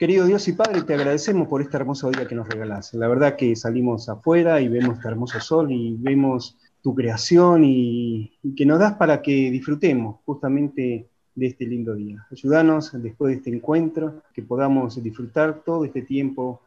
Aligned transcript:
Querido 0.00 0.24
Dios 0.24 0.48
y 0.48 0.54
Padre, 0.54 0.80
te 0.80 0.94
agradecemos 0.94 1.46
por 1.46 1.60
este 1.60 1.76
hermoso 1.76 2.10
día 2.10 2.26
que 2.26 2.34
nos 2.34 2.48
regalás. 2.48 2.94
La 2.94 3.06
verdad 3.06 3.36
que 3.36 3.54
salimos 3.54 4.08
afuera 4.08 4.58
y 4.58 4.66
vemos 4.66 4.96
este 4.96 5.08
hermoso 5.08 5.38
sol 5.40 5.70
y 5.70 5.94
vemos 5.98 6.56
tu 6.80 6.94
creación 6.94 7.64
y, 7.66 8.32
que 8.56 8.64
nos 8.64 8.78
das 8.78 8.94
para 8.94 9.20
que 9.20 9.50
disfrutemos 9.50 10.20
justamente 10.24 11.10
de 11.34 11.46
este 11.46 11.66
lindo 11.66 11.94
día. 11.94 12.26
Ayúdanos 12.30 12.92
después 12.94 13.32
de 13.32 13.36
este 13.36 13.50
encuentro, 13.50 14.22
que 14.32 14.40
podamos 14.42 15.02
disfrutar 15.02 15.62
todo 15.66 15.84
este 15.84 16.00
tiempo 16.00 16.62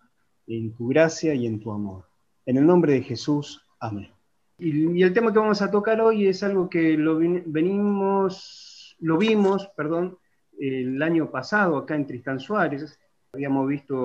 en 0.46 0.72
tu 0.76 0.90
gracia 0.90 1.34
y 1.34 1.48
en 1.48 1.60
tu 1.60 1.72
amor. 1.72 2.06
En 2.46 2.58
el 2.58 2.68
nombre 2.68 2.94
de 2.94 3.02
Jesús, 3.02 3.66
amén. 3.80 4.12
Y, 4.60 5.02
el 5.02 5.12
tema 5.12 5.34
que 5.34 5.40
vamos 5.40 5.64
a 5.64 5.72
tocar 5.72 6.00
hoy 6.02 6.28
es 6.28 6.44
algo 6.44 6.70
que 6.70 6.96
lo 7.00 7.18
venimos, 7.18 8.96
lo 9.00 9.18
vimos, 9.18 9.72
perdón, 9.76 10.20
el 10.60 11.02
año 11.02 11.32
pasado 11.32 11.78
acá 11.78 11.96
en 11.96 12.06
Tristán 12.06 12.40
Suárez. 12.40 13.00
Habíamos 13.34 13.68
visto, 13.68 13.96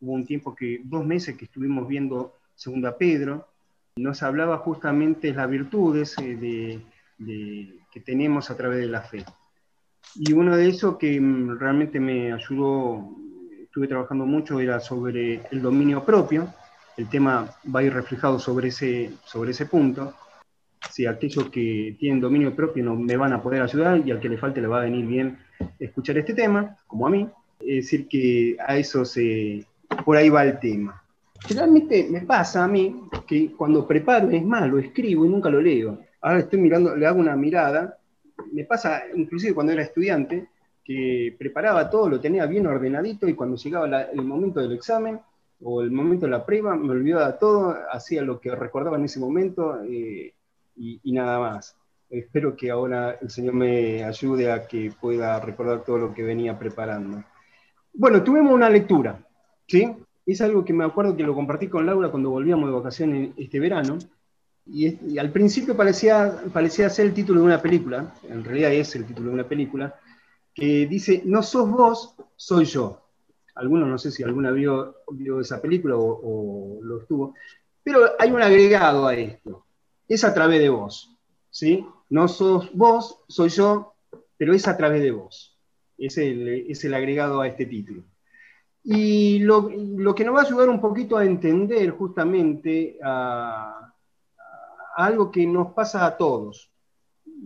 hubo 0.00 0.12
un 0.12 0.24
tiempo 0.24 0.54
que, 0.54 0.80
dos 0.84 1.04
meses 1.04 1.36
que 1.36 1.46
estuvimos 1.46 1.88
viendo 1.88 2.34
Segunda 2.54 2.96
Pedro, 2.96 3.48
nos 3.96 4.22
hablaba 4.22 4.58
justamente 4.58 5.28
de 5.28 5.34
las 5.34 5.50
virtudes 5.50 6.14
eh, 6.20 6.80
que 7.18 8.00
tenemos 8.00 8.48
a 8.48 8.56
través 8.56 8.78
de 8.78 8.86
la 8.86 9.02
fe. 9.02 9.24
Y 10.14 10.32
uno 10.34 10.56
de 10.56 10.68
esos 10.68 10.98
que 10.98 11.20
mm, 11.20 11.58
realmente 11.58 11.98
me 11.98 12.32
ayudó, 12.32 13.10
estuve 13.60 13.88
trabajando 13.88 14.24
mucho, 14.24 14.60
era 14.60 14.78
sobre 14.78 15.42
el 15.50 15.60
dominio 15.60 16.04
propio. 16.04 16.54
El 16.96 17.08
tema 17.08 17.50
va 17.74 17.80
a 17.80 17.82
ir 17.82 17.92
reflejado 17.92 18.38
sobre 18.38 18.68
ese, 18.68 19.10
sobre 19.24 19.50
ese 19.50 19.66
punto. 19.66 20.14
Si 20.90 21.06
aquellos 21.06 21.50
que 21.50 21.96
tienen 21.98 22.20
dominio 22.20 22.54
propio 22.54 22.84
no 22.84 22.94
me 22.94 23.16
van 23.16 23.32
a 23.32 23.42
poder 23.42 23.62
ayudar 23.62 24.06
y 24.06 24.12
al 24.12 24.20
que 24.20 24.28
le 24.28 24.38
falte 24.38 24.60
le 24.60 24.68
va 24.68 24.78
a 24.78 24.84
venir 24.84 25.06
bien 25.06 25.38
escuchar 25.80 26.18
este 26.18 26.34
tema, 26.34 26.76
como 26.86 27.06
a 27.08 27.10
mí. 27.10 27.28
Es 27.60 27.84
decir, 27.84 28.08
que 28.08 28.56
a 28.66 28.76
eso 28.76 29.04
se, 29.04 29.64
por 30.04 30.16
ahí 30.16 30.28
va 30.28 30.44
el 30.44 30.58
tema. 30.58 31.02
Generalmente 31.46 32.08
me 32.10 32.22
pasa 32.22 32.64
a 32.64 32.68
mí 32.68 33.04
que 33.26 33.52
cuando 33.52 33.86
preparo, 33.86 34.30
es 34.30 34.44
más, 34.44 34.68
lo 34.68 34.78
escribo 34.78 35.24
y 35.24 35.28
nunca 35.28 35.50
lo 35.50 35.60
leo. 35.60 35.98
Ahora 36.20 36.40
estoy 36.40 36.60
mirando, 36.60 36.96
le 36.96 37.06
hago 37.06 37.20
una 37.20 37.36
mirada. 37.36 37.98
Me 38.52 38.64
pasa, 38.64 39.02
inclusive 39.14 39.54
cuando 39.54 39.72
era 39.72 39.82
estudiante, 39.82 40.48
que 40.88 41.36
preparaba 41.38 41.90
todo, 41.90 42.08
lo 42.08 42.18
tenía 42.18 42.46
bien 42.46 42.66
ordenadito 42.66 43.28
y 43.28 43.34
cuando 43.34 43.56
llegaba 43.56 44.02
el 44.02 44.22
momento 44.22 44.58
del 44.60 44.72
examen 44.72 45.20
o 45.62 45.82
el 45.82 45.90
momento 45.90 46.24
de 46.24 46.32
la 46.32 46.46
prueba, 46.46 46.76
me 46.76 46.92
olvidaba 46.92 47.38
todo, 47.38 47.76
hacía 47.92 48.22
lo 48.22 48.40
que 48.40 48.54
recordaba 48.54 48.96
en 48.96 49.04
ese 49.04 49.20
momento 49.20 49.82
eh, 49.84 50.32
y, 50.76 51.12
nada 51.12 51.38
más. 51.40 51.76
Espero 52.08 52.56
que 52.56 52.70
ahora 52.70 53.18
el 53.20 53.28
Señor 53.28 53.52
me 53.52 54.02
ayude 54.02 54.50
a 54.50 54.66
que 54.66 54.90
pueda 54.98 55.38
recordar 55.40 55.84
todo 55.84 55.98
lo 55.98 56.14
que 56.14 56.22
venía 56.22 56.58
preparando. 56.58 57.22
Bueno, 57.98 58.22
tuvimos 58.22 58.52
una 58.52 58.70
lectura, 58.70 59.26
¿sí? 59.66 59.92
es 60.24 60.40
algo 60.40 60.64
que 60.64 60.72
me 60.72 60.84
acuerdo 60.84 61.16
que 61.16 61.24
lo 61.24 61.34
compartí 61.34 61.66
con 61.66 61.84
Laura 61.84 62.12
cuando 62.12 62.30
volvíamos 62.30 62.68
de 62.70 62.76
vacaciones 62.76 63.30
este 63.36 63.58
verano, 63.58 63.98
y, 64.64 65.18
al 65.18 65.32
principio 65.32 65.76
parecía, 65.76 66.44
parecía 66.52 66.88
ser 66.90 67.06
el 67.06 67.12
título 67.12 67.40
de 67.40 67.46
una 67.46 67.60
película, 67.60 68.14
en 68.28 68.44
realidad 68.44 68.72
es 68.72 68.94
el 68.94 69.04
título 69.04 69.30
de 69.30 69.34
una 69.34 69.48
película, 69.48 69.96
que 70.54 70.86
dice, 70.86 71.22
no 71.24 71.42
sos 71.42 71.68
vos, 71.68 72.14
soy 72.36 72.66
yo. 72.66 73.02
Algunos 73.56 73.88
no 73.88 73.98
sé 73.98 74.12
si 74.12 74.22
alguna 74.22 74.52
vio, 74.52 74.94
esa 75.40 75.60
película 75.60 75.96
o, 75.98 76.78
lo 76.80 77.00
estuvo, 77.00 77.34
pero 77.82 78.10
hay 78.16 78.30
un 78.30 78.42
agregado 78.42 79.08
a 79.08 79.14
esto, 79.16 79.66
es 80.06 80.22
a 80.22 80.32
través 80.32 80.60
de 80.60 80.68
vos, 80.68 81.16
¿sí? 81.50 81.84
No 82.10 82.28
sos 82.28 82.70
vos, 82.74 83.22
soy 83.26 83.48
yo, 83.48 83.94
pero 84.36 84.54
es 84.54 84.68
a 84.68 84.76
través 84.76 85.02
de 85.02 85.10
vos. 85.10 85.47
Es 85.98 86.16
el, 86.16 86.48
es 86.70 86.84
el 86.84 86.94
agregado 86.94 87.40
a 87.40 87.48
este 87.48 87.66
título. 87.66 88.04
Y 88.90 89.40
lo, 89.40 89.68
que 90.14 90.24
nos 90.24 90.34
va 90.34 90.40
a 90.40 90.44
ayudar 90.44 90.70
un 90.70 90.80
poquito 90.80 91.16
a 91.16 91.24
entender 91.24 91.90
justamente 91.90 92.98
a, 93.02 93.92
algo 94.96 95.30
que 95.30 95.46
nos 95.46 95.72
pasa 95.74 96.06
a 96.06 96.16
todos. 96.16 96.70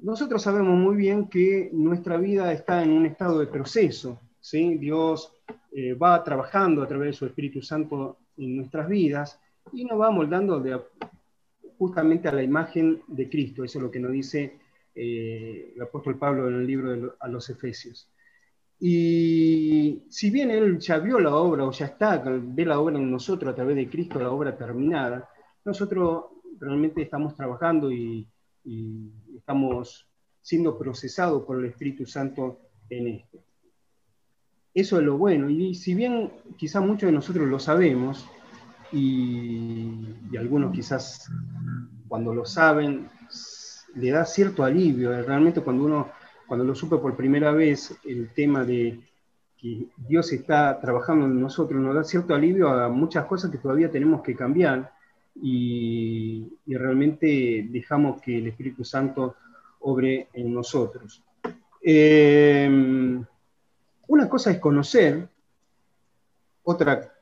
Nosotros 0.02 0.42
sabemos 0.42 0.76
muy 0.76 0.94
bien 0.94 1.28
que 1.28 1.70
nuestra 1.72 2.16
vida 2.16 2.52
está 2.52 2.82
en 2.82 2.92
un 2.92 3.06
estado 3.06 3.40
de 3.40 3.46
proceso. 3.46 4.20
¿sí? 4.40 4.78
Dios 4.78 5.32
eh, 5.72 5.94
va 5.94 6.22
trabajando 6.22 6.82
a 6.82 6.86
través 6.86 7.08
de 7.08 7.12
su 7.14 7.26
Espíritu 7.26 7.60
Santo 7.60 8.18
en 8.36 8.58
nuestras 8.58 8.88
vidas 8.88 9.40
y 9.72 9.84
nos 9.84 10.00
va 10.00 10.10
moldando 10.10 10.62
justamente 11.76 12.28
a 12.28 12.32
la 12.32 12.42
imagen 12.42 13.02
de 13.08 13.28
Cristo. 13.28 13.64
Eso 13.64 13.78
es 13.78 13.82
lo 13.82 13.90
que 13.90 14.00
nos 14.00 14.12
dice 14.12 14.58
eh, 14.94 15.72
el 15.74 15.82
apóstol 15.82 16.18
Pablo 16.18 16.48
en 16.48 16.54
el 16.54 16.66
libro 16.66 16.92
de 16.92 17.10
a 17.18 17.26
los 17.26 17.50
Efesios. 17.50 18.08
Y 18.84 20.02
si 20.08 20.28
bien 20.30 20.50
él 20.50 20.76
ya 20.80 20.98
vio 20.98 21.20
la 21.20 21.36
obra 21.36 21.64
o 21.64 21.70
ya 21.70 21.86
está, 21.86 22.18
ve 22.18 22.66
la 22.66 22.80
obra 22.80 22.98
en 22.98 23.12
nosotros 23.12 23.52
a 23.52 23.54
través 23.54 23.76
de 23.76 23.88
Cristo, 23.88 24.18
la 24.18 24.32
obra 24.32 24.56
terminada, 24.56 25.30
nosotros 25.64 26.24
realmente 26.58 27.00
estamos 27.00 27.36
trabajando 27.36 27.92
y, 27.92 28.26
estamos 29.36 30.08
siendo 30.40 30.76
procesados 30.76 31.44
por 31.44 31.60
el 31.60 31.66
Espíritu 31.66 32.06
Santo 32.06 32.58
en 32.90 33.06
esto. 33.06 33.38
Eso 34.74 34.98
es 34.98 35.04
lo 35.04 35.16
bueno. 35.16 35.48
Y 35.48 35.76
si 35.76 35.94
bien 35.94 36.32
quizás 36.56 36.82
muchos 36.84 37.06
de 37.06 37.12
nosotros 37.12 37.46
lo 37.46 37.60
sabemos, 37.60 38.26
y, 38.90 40.08
y 40.32 40.36
algunos 40.36 40.72
quizás 40.72 41.30
cuando 42.08 42.34
lo 42.34 42.44
saben, 42.44 43.08
le 43.94 44.10
da 44.10 44.24
cierto 44.24 44.64
alivio. 44.64 45.10
Realmente 45.22 45.60
cuando 45.60 45.84
uno 45.84 46.08
cuando 46.52 46.66
lo 46.66 46.74
supe 46.74 46.98
por 46.98 47.16
primera 47.16 47.50
vez, 47.50 47.98
el 48.04 48.28
tema 48.34 48.62
de 48.62 49.00
que 49.56 49.86
Dios 49.96 50.30
está 50.34 50.78
trabajando 50.82 51.24
en 51.24 51.40
nosotros 51.40 51.80
nos 51.80 51.94
da 51.94 52.04
cierto 52.04 52.34
alivio 52.34 52.68
a 52.68 52.90
muchas 52.90 53.24
cosas 53.24 53.50
que 53.50 53.56
todavía 53.56 53.90
tenemos 53.90 54.20
que 54.20 54.36
cambiar 54.36 54.92
y, 55.34 56.52
realmente 56.66 57.66
dejamos 57.70 58.20
que 58.20 58.36
el 58.36 58.48
Espíritu 58.48 58.84
Santo 58.84 59.36
obre 59.80 60.28
en 60.34 60.52
nosotros. 60.52 61.24
Em, 61.80 63.24
una 64.08 64.28
cosa 64.28 64.50
es 64.50 64.58
conocer, 64.58 65.26
otra 66.64 67.14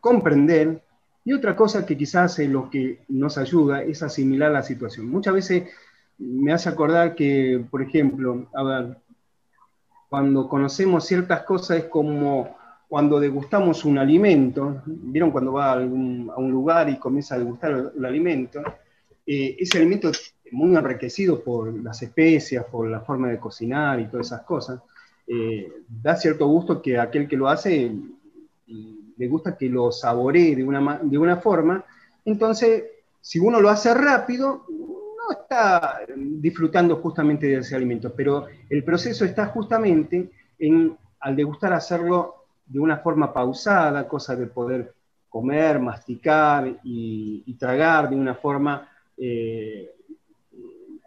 comprender 0.00 0.82
y 1.26 1.34
otra 1.34 1.54
cosa 1.54 1.84
que 1.84 1.98
quizás 1.98 2.38
es 2.38 2.48
lo 2.48 2.70
que 2.70 3.04
nos 3.08 3.36
ayuda 3.36 3.82
es 3.82 4.02
asimilar 4.02 4.50
la 4.50 4.62
situación. 4.62 5.10
Muchas 5.10 5.34
veces 5.34 5.64
me 6.18 6.52
hace 6.52 6.68
acordar 6.68 7.14
que, 7.14 7.64
por 7.70 7.82
ejemplo, 7.82 8.46
cuando 10.08 10.48
conocemos 10.48 11.04
ciertas 11.04 11.42
cosas 11.42 11.78
es 11.78 11.84
como 11.84 12.56
cuando 12.88 13.18
degustamos 13.18 13.84
un 13.84 13.98
alimento, 13.98 14.82
¿vieron 14.86 15.30
cuando 15.30 15.52
va 15.52 15.72
a, 15.72 15.76
un 15.78 16.50
lugar 16.50 16.88
y 16.88 16.98
comienza 16.98 17.34
a 17.34 17.38
degustar 17.38 17.92
el, 17.96 18.04
alimento? 18.04 18.62
Eh, 19.26 19.56
ese 19.58 19.78
alimento 19.78 20.12
muy 20.52 20.76
enriquecido 20.76 21.42
por 21.42 21.74
las 21.82 22.00
especias, 22.02 22.64
por 22.66 22.88
la 22.88 23.00
forma 23.00 23.28
de 23.28 23.40
cocinar 23.40 23.98
y 24.00 24.06
todas 24.06 24.28
esas 24.28 24.42
cosas. 24.42 24.80
Eh, 25.26 25.72
da 25.88 26.14
cierto 26.14 26.46
gusto 26.46 26.80
que 26.80 26.98
aquel 26.98 27.26
que 27.26 27.36
lo 27.36 27.48
hace 27.48 27.92
le 29.16 29.28
gusta 29.28 29.56
que 29.56 29.68
lo 29.68 29.90
saboree 29.90 30.54
de 30.54 30.64
una, 30.64 31.00
de 31.02 31.18
una 31.18 31.38
forma. 31.38 31.84
Entonces, 32.24 32.84
si 33.20 33.38
uno 33.38 33.60
lo 33.60 33.70
hace 33.70 33.92
rápido, 33.94 34.66
está 35.30 36.00
disfrutando 36.16 36.96
justamente 36.96 37.46
de 37.46 37.58
ese 37.58 37.76
alimento, 37.76 38.12
pero 38.14 38.46
el 38.68 38.84
proceso 38.84 39.24
está 39.24 39.46
justamente 39.46 40.30
en, 40.58 40.96
al 41.20 41.36
degustar, 41.36 41.72
hacerlo 41.72 42.46
de 42.66 42.80
una 42.80 42.98
forma 42.98 43.32
pausada, 43.32 44.08
cosa 44.08 44.34
de 44.36 44.46
poder 44.46 44.94
comer, 45.28 45.78
masticar 45.78 46.78
y, 46.82 47.54
tragar 47.58 48.10
de 48.10 48.16
una 48.16 48.34
forma 48.34 48.88
eh, 49.16 49.90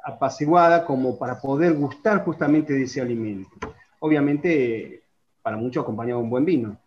apaciguada 0.04 0.86
como 0.86 1.18
para 1.18 1.40
poder 1.40 1.74
gustar 1.74 2.24
justamente 2.24 2.74
de 2.74 2.84
ese 2.84 3.02
alimento. 3.02 3.52
Obviamente, 4.00 5.04
para 5.42 5.58
muchos 5.58 5.84
acompañado 5.84 6.20
de 6.20 6.24
un 6.24 6.30
buen 6.30 6.46
vino. 6.46 6.78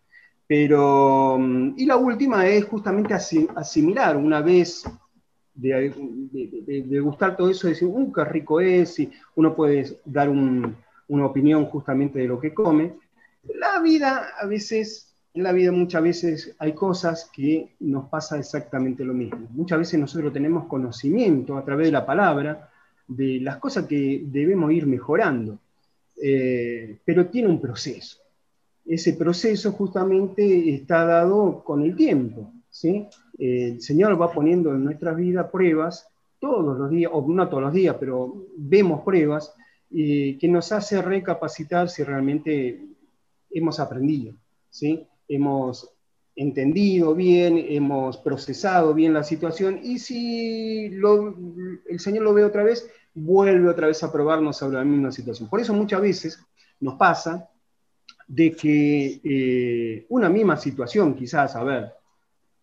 Pero, 0.47 1.37
mm, 1.39 1.73
y 1.77 1.85
la 1.85 1.97
última 1.97 2.45
es 2.47 2.65
justamente 2.65 3.13
asimilar 3.13 4.17
una 4.17 4.41
vez 4.41 4.83
de, 5.55 6.99
gustar 7.01 7.37
todo 7.37 7.49
eso, 7.49 7.67
de 7.67 7.73
decir, 7.73 7.87
uh, 7.87 8.11
qué 8.11 8.25
rico 8.25 8.59
es, 8.59 8.99
y 8.99 9.11
uno 9.35 9.55
puede 9.55 9.99
dar 10.05 10.29
una 10.29 11.25
opinión 11.25 11.65
justamente 11.65 12.19
de 12.19 12.27
lo 12.27 12.39
que 12.39 12.53
come. 12.53 12.93
La 13.43 13.81
vida 13.81 14.29
a 14.39 14.45
veces, 14.45 15.15
en 15.33 15.43
la 15.43 15.51
vida 15.51 15.71
muchas 15.71 16.01
veces 16.01 16.55
hay 16.59 16.73
cosas 16.73 17.29
que 17.33 17.75
nos 17.79 18.09
pasa 18.09 18.37
exactamente 18.37 19.03
lo 19.03 19.13
mismo. 19.13 19.47
Muchas 19.51 19.79
veces 19.79 19.99
nosotros 19.99 20.31
tenemos 20.31 20.65
conocimiento 20.65 21.57
a 21.57 21.65
través 21.65 21.87
de 21.87 21.91
la 21.91 22.05
palabra 22.05 22.69
de 23.07 23.39
las 23.41 23.57
cosas 23.57 23.85
que 23.85 24.23
debemos 24.25 24.71
ir 24.71 24.87
mejorando, 24.87 25.59
eh, 26.21 26.99
pero 27.03 27.27
tiene 27.27 27.49
un 27.49 27.59
proceso. 27.59 28.19
Ese 28.85 29.13
proceso 29.13 29.71
justamente 29.71 30.73
está 30.73 31.05
dado 31.05 31.63
con 31.63 31.83
el 31.83 31.95
tiempo. 31.95 32.52
¿Sí? 32.73 33.07
el 33.37 33.81
Señor 33.81 34.19
va 34.19 34.31
poniendo 34.31 34.71
en 34.71 34.83
nuestras 34.83 35.15
vidas 35.15 35.49
pruebas 35.51 36.07
todos 36.39 36.77
los 36.77 36.89
días, 36.89 37.11
o 37.13 37.25
no 37.27 37.47
todos 37.47 37.63
los 37.63 37.73
días, 37.73 37.95
pero 37.99 38.47
vemos 38.57 39.01
pruebas 39.03 39.53
que 39.89 40.47
nos 40.49 40.71
hace 40.71 41.01
recapacitar 41.01 41.87
si 41.87 42.03
realmente 42.03 42.83
hemos 43.51 43.79
aprendido, 43.79 44.33
¿sí? 44.69 45.07
Hemos 45.27 45.87
entendido 46.35 47.13
bien, 47.13 47.63
hemos 47.69 48.17
procesado 48.17 48.93
bien 48.95 49.13
la 49.13 49.23
situación 49.23 49.79
y 49.83 49.99
si 49.99 50.85
el 50.85 51.99
Señor 51.99 52.23
lo 52.23 52.33
ve 52.33 52.43
otra 52.43 52.63
vez, 52.63 52.89
vuelve 53.13 53.69
otra 53.69 53.85
vez 53.85 54.01
a 54.03 54.11
probarnos 54.11 54.57
sobre 54.57 54.77
la 54.77 54.83
misma 54.83 55.11
situación. 55.11 55.47
Por 55.47 55.61
eso 55.61 55.75
muchas 55.75 56.01
veces 56.01 56.43
nos 56.79 56.95
pasa 56.95 57.47
de 58.27 58.51
que 58.51 59.21
eh, 59.23 60.05
una 60.09 60.27
misma 60.27 60.57
situación, 60.57 61.13
quizás, 61.13 61.55
a 61.55 61.63
ver, 61.63 61.93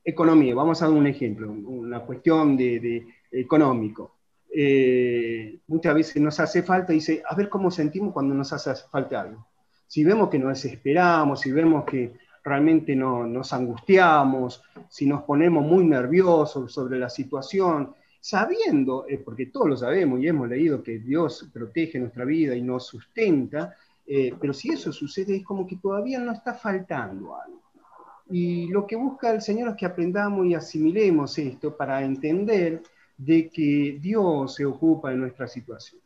economía, 0.04 0.54
vamos 0.54 0.82
a 0.82 0.86
dar 0.86 0.94
un 0.94 1.06
ejemplo, 1.06 1.50
una 1.50 2.00
cuestión 2.00 2.56
de, 2.56 3.06
económico. 3.30 4.16
Eh, 4.52 5.60
muchas 5.68 5.94
veces 5.94 6.22
nos 6.22 6.40
hace 6.40 6.62
falta, 6.62 6.92
dice, 6.92 7.22
a 7.28 7.34
ver 7.34 7.48
cómo 7.48 7.70
sentimos 7.70 8.12
cuando 8.12 8.34
nos 8.34 8.52
hace 8.52 8.74
falta 8.90 9.20
algo. 9.20 9.46
Si 9.86 10.04
vemos 10.04 10.28
que 10.28 10.38
nos 10.38 10.50
desesperamos, 10.50 11.40
si 11.40 11.52
vemos 11.52 11.84
que 11.84 12.14
realmente 12.42 12.96
no, 12.96 13.26
nos 13.26 13.52
angustiamos, 13.52 14.62
si 14.88 15.06
nos 15.06 15.22
ponemos 15.22 15.64
muy 15.64 15.84
nerviosos 15.84 16.72
sobre 16.72 16.98
la 16.98 17.10
situación, 17.10 17.94
sabiendo, 18.20 19.06
eh, 19.08 19.18
porque 19.18 19.46
todos 19.46 19.68
lo 19.68 19.76
sabemos 19.76 20.20
y 20.20 20.28
hemos 20.28 20.48
leído 20.48 20.82
que 20.82 20.98
Dios 20.98 21.48
protege 21.52 21.98
nuestra 21.98 22.24
vida 22.24 22.54
y 22.54 22.62
nos 22.62 22.86
sustenta, 22.86 23.76
eh, 24.06 24.34
pero 24.40 24.52
si 24.52 24.70
eso 24.70 24.92
sucede 24.92 25.36
es 25.36 25.44
como 25.44 25.66
que 25.66 25.76
todavía 25.76 26.18
no 26.18 26.32
está 26.32 26.54
faltando 26.54 27.36
algo. 27.36 27.59
Y 28.30 28.68
lo 28.68 28.86
que 28.86 28.96
busca 28.96 29.32
el 29.32 29.42
Señor 29.42 29.70
es 29.70 29.76
que 29.76 29.86
aprendamos 29.86 30.46
y 30.46 30.54
asimilemos 30.54 31.36
esto 31.38 31.76
para 31.76 32.02
entender 32.04 32.82
de 33.16 33.50
que 33.50 33.98
Dios 34.00 34.54
se 34.54 34.64
ocupa 34.64 35.10
de 35.10 35.16
nuestra 35.16 35.48
situación. 35.48 36.00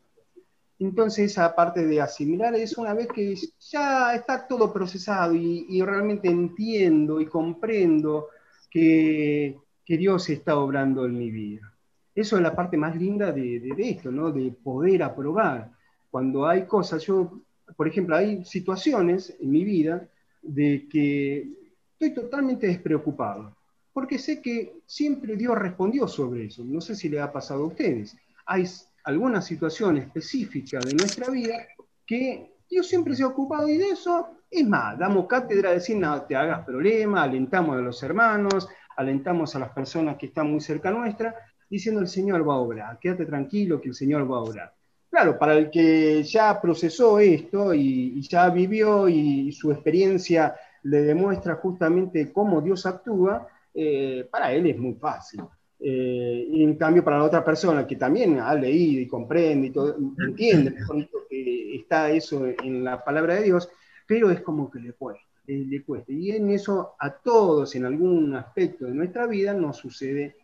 Entonces, 0.79 1.32
esa 1.32 1.55
parte 1.55 1.87
de 1.87 2.00
asimilar 2.00 2.55
es 2.55 2.76
una 2.76 2.94
vez 2.94 3.09
que 3.09 3.37
ya 3.61 4.15
está 4.15 4.47
todo 4.47 4.73
procesado 4.73 5.35
y, 5.35 5.81
realmente 5.82 6.29
entiendo 6.29 7.21
y 7.21 7.26
comprendo 7.26 8.29
que, 8.71 9.59
Dios 9.87 10.31
está 10.31 10.56
obrando 10.56 11.05
en 11.05 11.19
mi 11.19 11.31
vida. 11.31 11.73
Eso 12.15 12.37
es 12.37 12.43
la 12.43 12.56
parte 12.56 12.76
más 12.76 12.97
linda 12.97 13.32
de, 13.32 13.61
de, 13.61 13.88
esto, 13.91 14.11
¿no? 14.11 14.32
De 14.32 14.50
poder 14.50 15.03
aprobar. 15.03 15.71
Cuando 16.11 16.47
hay 16.47 16.65
cosas, 16.65 17.05
yo, 17.05 17.41
por 17.76 17.87
ejemplo, 17.87 18.17
hay 18.17 18.44
situaciones 18.44 19.37
en 19.38 19.50
mi 19.50 19.62
vida 19.62 20.09
de 20.43 20.88
que 20.91 21.63
estoy 21.99 22.14
totalmente 22.14 22.67
despreocupado, 22.67 23.56
porque 23.93 24.19
sé 24.19 24.43
que 24.43 24.81
siempre 24.87 25.37
Dios 25.37 25.56
respondió 25.56 26.06
sobre 26.06 26.46
eso. 26.46 26.62
No 26.64 26.81
sé 26.81 26.94
si 26.94 27.08
le 27.08 27.20
ha 27.20 27.32
pasado 27.32 27.64
a 27.64 27.69
ustedes. 27.69 28.17
Hay 28.46 28.64
alguna 29.05 29.41
situación 29.41 29.96
específica 29.96 30.81
de 30.81 30.94
nuestra 30.94 31.31
vida 31.31 31.67
que 32.06 32.55
Dios 32.69 32.88
siempre 32.88 33.14
se 33.14 33.23
ha 33.23 33.29
ocupado 33.29 33.69
y 33.69 33.76
de 33.76 33.91
eso 33.91 34.29
es 34.50 34.67
más, 34.67 34.99
damos 34.99 35.26
cátedra 35.26 35.70
de 35.70 35.76
decir, 35.76 35.96
no 35.96 36.23
te 36.23 36.37
hagas 36.37 36.64
problema, 36.64 37.23
alentamos 37.23 37.76
a 37.76 37.81
los 37.81 38.02
hermanos, 38.02 38.69
alentamos 38.97 39.55
a 39.56 39.58
las 39.58 39.70
personas 39.70 40.17
que 40.17 40.26
están 40.26 40.50
muy 40.50 40.61
cerca 40.61 40.90
nuestra, 40.90 41.35
diciendo 41.69 42.00
el 42.00 42.08
Señor 42.08 42.49
va 42.49 42.55
a 42.55 42.58
obrar, 42.58 42.99
quédate 43.00 43.26
tranquilo 43.26 43.81
que 43.81 43.88
el 43.88 43.94
Señor 43.94 44.31
va 44.31 44.37
a 44.37 44.43
obrar. 44.43 44.75
Claro, 45.11 45.38
para 45.38 45.55
el 45.55 45.70
que 45.70 46.25
ya 46.25 46.61
procesó 46.61 47.20
esto 47.20 47.73
y, 47.73 48.20
ya 48.23 48.49
vivió 48.50 49.08
y, 49.08 49.52
su 49.52 49.70
experiencia 49.70 50.56
le 50.85 51.03
demuestra 51.03 51.57
justamente 51.57 52.33
cómo 52.33 52.61
Dios 52.61 52.87
actúa, 52.87 53.47
eh, 53.75 54.27
para 54.31 54.53
él 54.53 54.67
es 54.67 54.79
muy 54.79 54.95
fácil. 54.95 55.41
Eh, 55.81 56.47
y 56.51 56.63
en 56.63 56.77
cambio, 56.77 57.05
para 57.05 57.19
la 57.19 57.25
otra 57.25 57.45
persona 57.45 57.87
que 57.87 57.97
también 57.97 58.39
ha 58.39 58.55
leído 58.55 59.03
y 59.03 59.09
comprende 59.09 59.67
y 59.69 59.71
todo, 59.71 59.97
entiende 60.19 60.75
que 61.29 61.77
está 61.77 62.11
eso 62.11 62.47
en 62.47 62.85
la 62.85 63.03
palabra 63.03 63.35
de 63.35 63.45
Dios, 63.45 63.69
pero 64.07 64.31
es 64.31 64.41
como 64.41 64.71
que 64.71 64.79
le 64.79 64.93
cuesta, 64.93 65.25
le, 65.47 65.83
cuesta. 65.83 66.13
Y 66.13 66.31
en 66.31 66.51
eso 66.51 66.95
a 66.99 67.11
todos, 67.11 67.75
en 67.75 67.87
algún 67.87 68.35
aspecto 68.35 68.87
de 68.87 68.95
nuestra 68.95 69.27
vida, 69.27 69.53
nos 69.53 69.79
sucede 69.79 70.37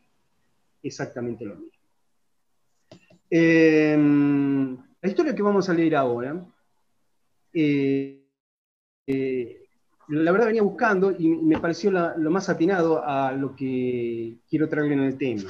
exactamente 0.83 1.45
lo 1.45 1.57
mismo. 1.57 1.81
Em, 3.29 4.77
la 5.01 5.09
historia 5.09 5.35
que 5.35 5.43
vamos 5.43 5.69
a 5.69 5.75
leer 5.75 5.95
ahora 5.95 6.45
eh, 7.53 8.27
eh, 9.07 9.60
la 10.11 10.33
verdad 10.33 10.49
venía 10.49 10.63
buscando 10.63 11.13
y 11.17 11.29
me 11.29 11.59
pareció 11.59 11.91
lo 11.91 12.31
más 12.31 12.49
atinado 12.49 13.03
a 13.05 13.33
lo 13.33 13.55
que 13.55 14.39
quiero 14.49 14.69
traer 14.69 14.93
en 14.93 15.01
el 15.01 15.17
tema, 15.17 15.49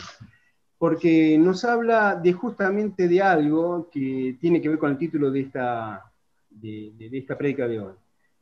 porque 0.77 1.39
nos 1.39 1.65
habla 1.65 2.15
de 2.15 2.33
justamente 2.33 3.09
de 3.09 3.23
algo 3.23 3.89
que 3.91 4.37
tiene 4.39 4.61
que 4.61 4.69
ver 4.69 4.79
con 4.79 4.91
el 4.91 4.99
título 4.99 5.31
de 5.31 5.41
esta, 5.41 6.12
de, 6.51 6.93
esta 7.12 7.39
prédica 7.39 7.67
de 7.67 7.81
hoy. 7.81 7.95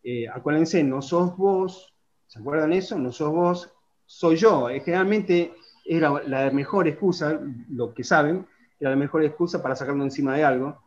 Eh, 0.03 0.29
acuérdense, 0.29 0.83
no 0.83 1.03
sos 1.03 1.37
vos, 1.37 1.95
¿se 2.27 2.41
acuerdan 2.41 2.73
eso? 2.73 2.99
No 2.99 3.13
sos 3.13 3.33
vos, 3.33 3.73
soy 4.05 4.37
yo. 4.37 4.69
Eh, 4.71 4.81
generalmente 4.81 5.53
era 5.85 6.21
la 6.27 6.51
mejor 6.51 6.89
excusa, 6.89 7.41
lo 7.71 7.95
que 7.95 8.03
saben, 8.03 8.45
era 8.81 8.91
la 8.91 8.97
mejor 8.97 9.25
excusa 9.25 9.63
para 9.63 9.77
sacarlo 9.77 10.03
encima 10.03 10.35
de 10.35 10.45
algo, 10.45 10.83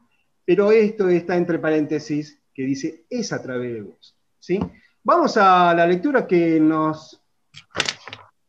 pero 0.45 0.71
esto 0.71 1.07
está 1.07 1.37
entre 1.37 1.59
paréntesis 1.59 2.41
que 2.53 2.63
dice 2.63 3.05
es 3.09 3.31
a 3.31 3.41
través 3.41 3.73
de 3.73 3.81
vos. 3.81 4.17
¿sí? 4.39 4.59
Vamos 5.03 5.35
a 5.35 5.73
la 5.73 5.87
lectura 5.87 6.27
que 6.27 6.59
nos 6.59 7.19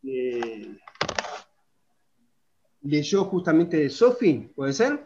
eh, 0.03 0.77
leyó 2.83 3.25
justamente 3.25 3.89
Sofi, 3.89 4.53
¿puede 4.55 4.75
ser? 4.75 5.03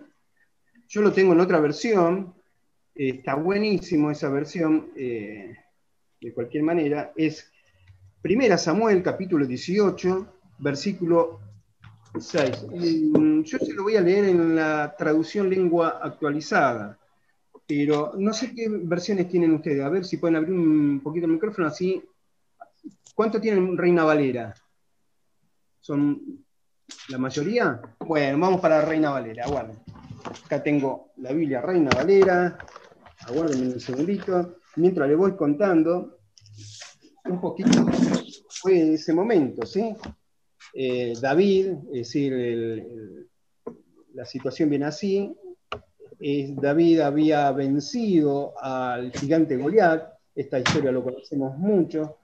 Yo 0.88 1.02
lo 1.02 1.12
tengo 1.12 1.34
en 1.34 1.40
otra 1.40 1.60
versión, 1.60 2.34
está 2.93 3.37
buenísimo 3.37 4.10
esa 4.10 4.28
versión, 4.28 4.90
eh, 4.96 5.56
de 6.20 6.34
cualquier 6.34 6.64
manera, 6.64 7.12
es 7.14 7.48
Primera 8.20 8.58
Samuel, 8.58 9.00
capítulo 9.04 9.46
18, 9.46 10.26
versículo 10.58 11.38
6. 12.19 12.66
Mm, 12.72 13.43
yo 13.43 13.58
se 13.58 13.72
lo 13.72 13.84
voy 13.84 13.94
a 13.94 14.00
leer 14.00 14.25
en 14.25 14.56
la 14.56 14.96
traducción 14.98 15.48
lengua 15.48 16.00
actualizada 16.02 16.98
pero 17.66 18.12
no 18.16 18.32
sé 18.32 18.54
qué 18.54 18.68
versiones 18.68 19.28
tienen 19.28 19.52
ustedes. 19.52 19.82
A 19.82 19.88
ver 19.88 20.04
si 20.04 20.18
pueden 20.18 20.36
abrir 20.36 20.52
un 20.52 21.00
poquito 21.02 21.26
el 21.26 21.32
micrófono 21.32 21.66
así. 21.66 22.02
¿Cuánto 23.14 23.40
tienen 23.40 23.76
Reina 23.76 24.04
Valera? 24.04 24.54
¿Son 25.80 26.44
la 27.08 27.18
mayoría? 27.18 27.80
Bueno, 28.00 28.38
vamos 28.38 28.60
para 28.60 28.82
Reina 28.82 29.10
Valera, 29.10 29.44
aguarden. 29.44 29.78
Acá 30.44 30.62
tengo 30.62 31.12
la 31.16 31.32
Biblia 31.32 31.60
Reina 31.60 31.90
Valera. 31.94 32.58
Aguarden 33.26 33.72
un 33.72 33.80
segundito. 33.80 34.58
Mientras 34.76 35.08
le 35.08 35.16
voy 35.16 35.34
contando 35.34 36.19
un 37.24 37.40
poquito 37.40 37.86
fue 38.48 38.94
ese 38.94 39.12
momento, 39.12 39.67
¿sí? 39.67 39.94
Eh, 40.72 41.14
David, 41.20 41.69
es 41.93 42.12
decir, 42.12 42.86
la 44.12 44.24
situación 44.24 44.70
viene 44.70 44.86
así, 44.86 45.34
David 46.19 47.01
había 47.01 47.51
vencido 47.53 48.55
al 48.61 49.13
gigante 49.13 49.56
Goliat, 49.56 50.15
esta 50.35 50.58
historia 50.58 50.93
lo 50.93 51.03
conocemos 51.03 51.56
mucho, 51.58 52.19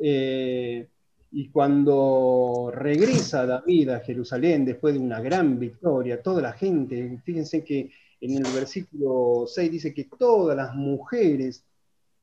eh, 0.00 0.88
y 1.32 1.48
cuando 1.50 2.72
regresa 2.74 3.46
David 3.46 3.90
a 3.90 4.00
Jerusalén 4.00 4.64
después 4.64 4.94
de 4.94 5.00
una 5.00 5.20
gran 5.20 5.58
victoria, 5.58 6.22
toda 6.22 6.42
la 6.42 6.52
gente, 6.52 7.20
fíjense 7.24 7.62
que 7.62 7.90
en 8.20 8.36
el 8.36 8.52
versículo 8.52 9.44
6 9.46 9.70
dice 9.70 9.94
que 9.94 10.08
todas 10.18 10.56
las 10.56 10.74
mujeres 10.74 11.64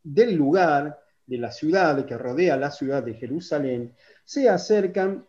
del 0.03 0.35
lugar, 0.35 0.99
de 1.25 1.37
la 1.37 1.51
ciudad 1.51 2.05
que 2.05 2.17
rodea 2.17 2.57
la 2.57 2.71
ciudad 2.71 3.03
de 3.03 3.13
Jerusalén, 3.13 3.93
se 4.23 4.49
acercan 4.49 5.25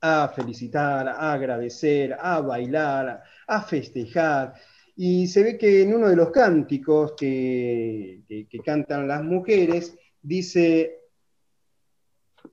a 0.00 0.28
felicitar, 0.28 1.08
a 1.08 1.32
agradecer, 1.32 2.16
a 2.20 2.40
bailar, 2.40 3.22
a 3.46 3.62
festejar, 3.62 4.54
y 4.96 5.26
se 5.26 5.42
ve 5.42 5.58
que 5.58 5.82
en 5.82 5.94
uno 5.94 6.08
de 6.08 6.16
los 6.16 6.30
cánticos 6.30 7.14
que, 7.16 8.22
cantan 8.64 9.08
las 9.08 9.24
mujeres, 9.24 9.96
dice, 10.22 11.00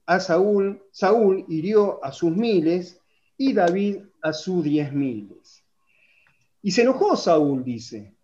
a 0.06 0.18
Saúl, 0.18 0.82
Saúl 0.90 1.44
hirió 1.48 2.04
a 2.04 2.10
sus 2.12 2.34
miles 2.36 3.00
y 3.36 3.52
David 3.52 3.98
a 4.22 4.32
sus 4.32 4.64
diez 4.64 4.92
miles. 4.92 5.64
Y 6.62 6.72
se 6.72 6.82
enojó 6.82 7.16
Saúl, 7.16 7.62
dice, 7.62 8.14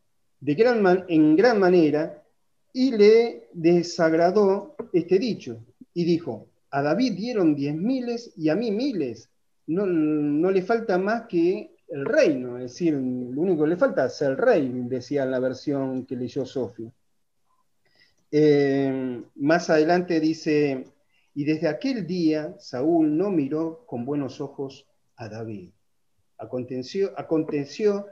de 0.40 0.54
gran 0.54 1.04
en 1.08 1.36
gran 1.36 1.60
manera, 1.60 2.24
y 2.72 2.92
le 2.92 3.48
desagradó 3.52 4.76
este 4.92 5.18
dicho, 5.18 5.64
y 5.94 6.04
dijo, 6.04 6.48
a 6.70 6.82
David 6.82 7.14
dieron 7.14 7.54
diez 7.54 7.74
miles 7.74 8.32
y 8.36 8.48
a 8.48 8.56
mí 8.56 8.70
miles, 8.72 9.30
no, 9.66 9.86
no 9.86 10.50
le 10.50 10.62
falta 10.62 10.98
más 10.98 11.26
que 11.28 11.77
el 11.88 12.04
reino, 12.04 12.56
es 12.58 12.72
decir, 12.72 12.94
lo 12.94 13.40
único 13.40 13.64
que 13.64 13.70
le 13.70 13.76
falta 13.76 14.06
es 14.06 14.20
el 14.22 14.36
rey, 14.36 14.70
decía 14.84 15.24
la 15.24 15.38
versión 15.38 16.04
que 16.04 16.16
leyó 16.16 16.44
Sofía. 16.44 16.92
Eh, 18.30 19.22
más 19.36 19.70
adelante 19.70 20.20
dice, 20.20 20.84
y 21.34 21.44
desde 21.44 21.68
aquel 21.68 22.06
día 22.06 22.54
Saúl 22.58 23.16
no 23.16 23.30
miró 23.30 23.86
con 23.86 24.04
buenos 24.04 24.40
ojos 24.40 24.86
a 25.16 25.28
David. 25.28 25.70
Aconteció, 26.36 27.18
aconteció 27.18 28.06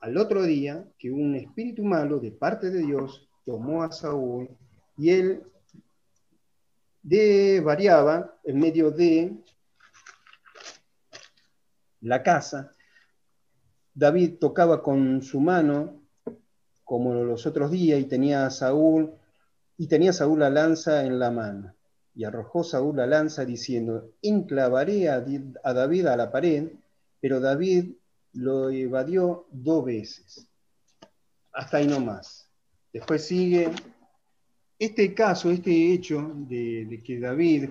al 0.00 0.16
otro 0.16 0.42
día 0.42 0.84
que 0.98 1.10
un 1.10 1.34
espíritu 1.34 1.82
malo 1.82 2.20
de 2.20 2.30
parte 2.30 2.70
de 2.70 2.80
Dios 2.80 3.28
tomó 3.44 3.82
a 3.82 3.90
Saúl 3.90 4.48
y 4.96 5.10
él 5.10 5.42
de 7.02 7.60
variaba 7.60 8.38
en 8.44 8.58
medio 8.58 8.90
de 8.90 9.32
la 12.00 12.22
casa. 12.22 12.73
David 13.94 14.38
tocaba 14.40 14.82
con 14.82 15.22
su 15.22 15.40
mano, 15.40 16.02
como 16.82 17.14
los 17.14 17.46
otros 17.46 17.70
días, 17.70 18.00
y 18.00 18.04
tenía 18.04 18.44
a 18.44 18.50
Saúl, 18.50 19.14
y 19.78 19.86
tenía 19.86 20.12
Saúl 20.12 20.40
la 20.40 20.50
lanza 20.50 21.04
en 21.04 21.18
la 21.18 21.30
mano. 21.30 21.74
Y 22.14 22.24
arrojó 22.24 22.64
Saúl 22.64 22.96
la 22.96 23.06
lanza 23.06 23.44
diciendo, 23.44 24.10
enclavaré 24.22 25.08
a, 25.08 25.20
David 25.20 26.06
a 26.06 26.16
la 26.16 26.30
pared, 26.30 26.72
pero 27.20 27.40
David 27.40 27.92
lo 28.32 28.70
evadió 28.70 29.46
dos 29.50 29.84
veces. 29.84 30.48
Hasta 31.52 31.78
ahí 31.78 31.86
no 31.86 32.00
más. 32.00 32.48
Después 32.92 33.24
sigue 33.24 33.70
este 34.78 35.14
caso, 35.14 35.50
este 35.50 35.92
hecho 35.92 36.32
de, 36.34 37.00
que 37.04 37.20
David, 37.20 37.70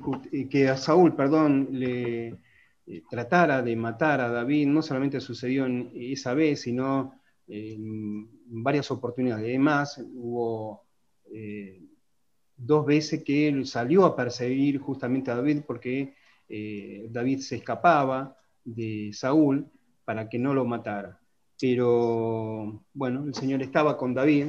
que 0.50 0.70
a 0.70 0.77
Saúl, 0.77 1.15
perdón, 1.15 1.68
le 1.72 2.38
eh, 2.85 3.01
tratara 3.09 3.61
de 3.61 3.75
matar 3.75 4.21
a 4.21 4.29
David, 4.29 4.67
no 4.67 4.81
solamente 4.81 5.19
sucedió 5.19 5.65
en 5.65 5.91
esa 5.93 6.33
vez, 6.33 6.61
sino 6.61 7.13
en 7.47 8.29
varias 8.63 8.89
oportunidades. 8.91 9.45
Además, 9.45 10.03
hubo 10.13 10.83
eh, 11.31 11.81
dos 12.55 12.85
veces 12.85 13.23
que 13.23 13.47
él 13.47 13.65
salió 13.65 14.05
a 14.05 14.15
perseguir 14.15 14.79
justamente 14.79 15.31
a 15.31 15.35
David 15.35 15.61
porque 15.65 16.15
David 17.09 17.39
se 17.39 17.55
escapaba 17.55 18.37
de 18.63 19.09
Saúl 19.11 19.71
para 20.05 20.29
que 20.29 20.37
no 20.37 20.53
lo 20.53 20.65
matara. 20.65 21.19
Pero 21.59 22.83
bueno, 22.93 23.25
el 23.25 23.33
Señor 23.33 23.61
estaba 23.61 23.97
con 23.97 24.13
David 24.13 24.47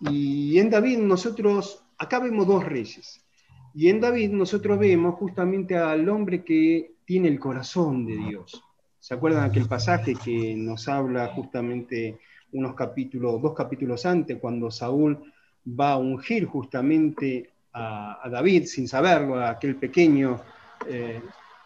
y 0.00 0.58
en 0.58 0.70
David 0.70 0.98
nosotros 0.98 1.84
acá 1.98 2.20
vemos 2.20 2.46
dos 2.46 2.64
reyes. 2.64 3.20
Y 3.74 3.88
en 3.88 4.00
David 4.00 4.30
nosotros 4.30 4.78
vemos 4.78 5.16
justamente 5.16 5.76
al 5.76 6.08
hombre 6.08 6.44
que 6.44 6.93
tiene 7.04 7.28
el 7.28 7.38
corazón 7.38 8.06
de 8.06 8.16
Dios. 8.16 8.62
¿Se 9.00 9.14
acuerdan 9.14 9.44
aquel 9.44 9.66
pasaje 9.66 10.14
que 10.14 10.54
nos 10.56 10.88
habla 10.88 11.28
justamente 11.28 12.18
unos 12.52 12.74
capítulos, 12.74 13.42
dos 13.42 13.54
capítulos 13.54 14.06
antes, 14.06 14.38
cuando 14.38 14.70
Saúl 14.70 15.32
va 15.68 15.92
a 15.92 15.98
ungir 15.98 16.46
justamente 16.46 17.50
a, 17.72 18.28
David 18.30 18.64
sin 18.64 18.88
saberlo, 18.88 19.36
a 19.36 19.50
aquel 19.50 19.76
pequeño, 19.76 20.40
eh, 20.88 21.20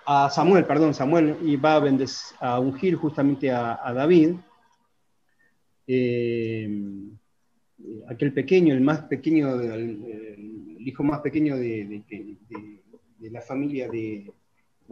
a 0.07 0.31
Samuel, 0.31 0.65
perdón, 0.65 0.95
Samuel, 0.95 1.37
y 1.43 1.57
va 1.57 1.75
a, 1.77 1.83
a 2.41 2.59
ungir 2.59 2.97
justamente 2.97 3.51
a, 3.51 3.93
David. 3.95 4.37
Eh, 5.87 6.69
eh, 7.79 8.03
aquel 8.09 8.33
pequeño, 8.33 8.75
el 8.75 8.81
más 8.81 9.03
pequeño, 9.03 9.61
el, 9.61 10.77
hijo 10.81 11.05
más 11.05 11.21
pequeño 11.21 11.57
de, 11.57 12.03
la 13.21 13.41
familia 13.43 13.89
de, 13.89 14.33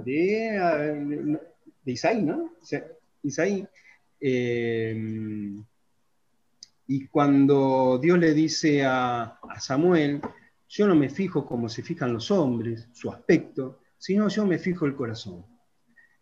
de, 0.07 1.39
Isaí, 1.85 2.23
¿no? 2.23 2.53
Isaí. 3.23 3.67
Eh, 4.21 5.57
y 6.89 7.07
cuando 7.09 7.99
Dios 8.01 8.19
le 8.19 8.33
dice 8.33 8.85
a, 8.85 9.39
Samuel, 9.59 10.21
yo 10.69 10.87
no 10.87 10.95
me 10.95 11.11
fijo 11.11 11.47
como 11.47 11.69
se 11.69 11.83
fijan 11.83 12.13
los 12.13 12.31
hombres, 12.31 12.89
su 12.93 13.11
aspecto, 13.11 13.81
sino 13.99 14.29
yo 14.29 14.47
me 14.47 14.59
fijo 14.59 14.87
el 14.87 14.95
corazón. 14.95 15.45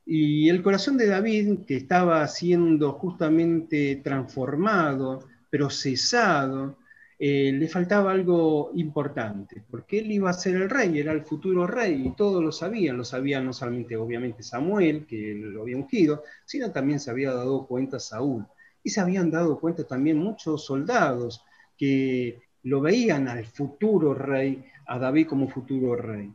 Y 0.06 0.48
el 0.48 0.62
corazón 0.62 0.96
de 0.96 1.06
David, 1.06 1.64
que 1.66 1.76
estaba 1.76 2.26
siendo 2.28 2.92
justamente 2.92 4.00
transformado, 4.02 5.26
procesado, 5.50 6.78
eh, 7.18 7.52
le 7.52 7.68
faltaba 7.68 8.10
algo 8.10 8.72
importante, 8.74 9.62
porque 9.70 9.98
él 9.98 10.10
iba 10.10 10.30
a 10.30 10.34
ser 10.34 10.56
el 10.56 10.68
rey, 10.68 10.98
era 10.98 11.12
el 11.12 11.22
futuro 11.22 11.66
rey, 11.66 12.06
y 12.06 12.10
todos 12.16 12.42
lo 12.42 12.50
sabían, 12.50 12.96
lo 12.96 13.04
sabía 13.04 13.40
no 13.40 13.52
solamente 13.52 13.96
obviamente 13.96 14.42
Samuel, 14.42 15.06
que 15.06 15.34
lo 15.34 15.62
había 15.62 15.76
ungido, 15.76 16.24
sino 16.44 16.72
también 16.72 16.98
se 16.98 17.10
había 17.10 17.32
dado 17.32 17.66
cuenta 17.66 18.00
Saúl, 18.00 18.46
y 18.82 18.90
se 18.90 19.00
habían 19.00 19.30
dado 19.30 19.60
cuenta 19.60 19.84
también 19.84 20.18
muchos 20.18 20.64
soldados 20.64 21.44
que 21.76 22.42
lo 22.64 22.80
veían 22.80 23.28
al 23.28 23.46
futuro 23.46 24.14
rey, 24.14 24.64
a 24.86 24.98
David 24.98 25.26
como 25.28 25.48
futuro 25.48 25.96
rey. 25.96 26.32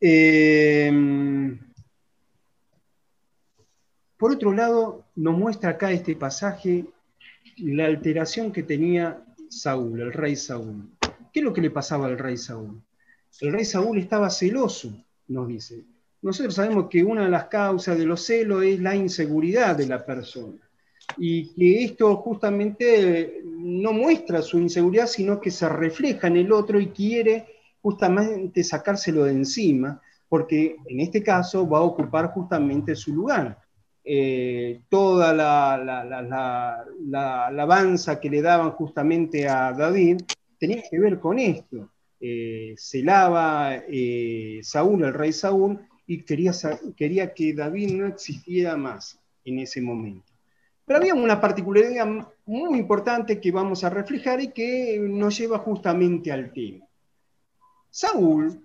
Eh, 0.00 0.92
por 4.16 4.32
otro 4.32 4.52
lado, 4.52 5.04
nos 5.14 5.38
muestra 5.38 5.70
acá 5.70 5.92
este 5.92 6.16
pasaje 6.16 6.86
la 7.56 7.86
alteración 7.86 8.52
que 8.52 8.64
tenía 8.64 9.22
Saúl, 9.50 10.00
el 10.00 10.12
rey 10.12 10.36
Saúl. 10.36 10.90
¿Qué 11.32 11.40
es 11.40 11.44
lo 11.44 11.52
que 11.52 11.60
le 11.60 11.70
pasaba 11.70 12.06
al 12.06 12.18
rey 12.18 12.36
Saúl? 12.36 12.82
El 13.40 13.52
rey 13.52 13.64
Saúl 13.64 13.98
estaba 13.98 14.30
celoso, 14.30 14.92
nos 15.28 15.48
dice. 15.48 15.84
Nosotros 16.22 16.54
sabemos 16.54 16.88
que 16.88 17.04
una 17.04 17.24
de 17.24 17.30
las 17.30 17.44
causas 17.44 17.96
de 17.96 18.04
los 18.04 18.24
celos 18.24 18.64
es 18.64 18.80
la 18.80 18.96
inseguridad 18.96 19.76
de 19.76 19.86
la 19.86 20.04
persona. 20.04 20.58
Y 21.16 21.54
que 21.54 21.84
esto 21.84 22.16
justamente 22.16 23.40
no 23.44 23.92
muestra 23.92 24.42
su 24.42 24.58
inseguridad, 24.58 25.06
sino 25.06 25.40
que 25.40 25.50
se 25.50 25.68
refleja 25.68 26.26
en 26.26 26.36
el 26.36 26.52
otro 26.52 26.80
y 26.80 26.88
quiere 26.88 27.46
justamente 27.80 28.64
sacárselo 28.64 29.24
de 29.24 29.32
encima, 29.32 30.00
porque 30.28 30.76
en 30.86 31.00
este 31.00 31.22
caso 31.22 31.68
va 31.68 31.78
a 31.78 31.82
ocupar 31.82 32.32
justamente 32.32 32.94
su 32.94 33.14
lugar. 33.14 33.58
Eh, 34.10 34.80
toda 34.88 35.34
la, 35.34 35.74
alabanza 37.46 38.18
que 38.18 38.30
le 38.30 38.40
daban 38.40 38.70
justamente 38.70 39.46
a 39.46 39.74
David 39.74 40.22
tenía 40.58 40.82
que 40.90 40.98
ver 40.98 41.20
con 41.20 41.38
esto. 41.38 41.90
Eh, 42.18 42.72
se 42.78 43.02
lava 43.02 43.82
eh, 43.86 44.60
Saúl, 44.62 45.04
el 45.04 45.12
rey 45.12 45.34
Saúl, 45.34 45.78
y 46.06 46.22
quería, 46.22 46.52
quería 46.96 47.34
que 47.34 47.52
David 47.52 47.92
no 47.92 48.06
existiera 48.06 48.78
más 48.78 49.20
en 49.44 49.58
ese 49.58 49.82
momento. 49.82 50.32
Pero 50.86 51.00
había 51.00 51.14
una 51.14 51.38
particularidad 51.38 52.06
muy 52.46 52.78
importante 52.78 53.38
que 53.38 53.52
vamos 53.52 53.84
a 53.84 53.90
reflejar 53.90 54.40
y 54.40 54.52
que 54.52 54.98
nos 55.06 55.36
lleva 55.36 55.58
justamente 55.58 56.32
al 56.32 56.50
tema. 56.54 56.86
Saúl 57.90 58.58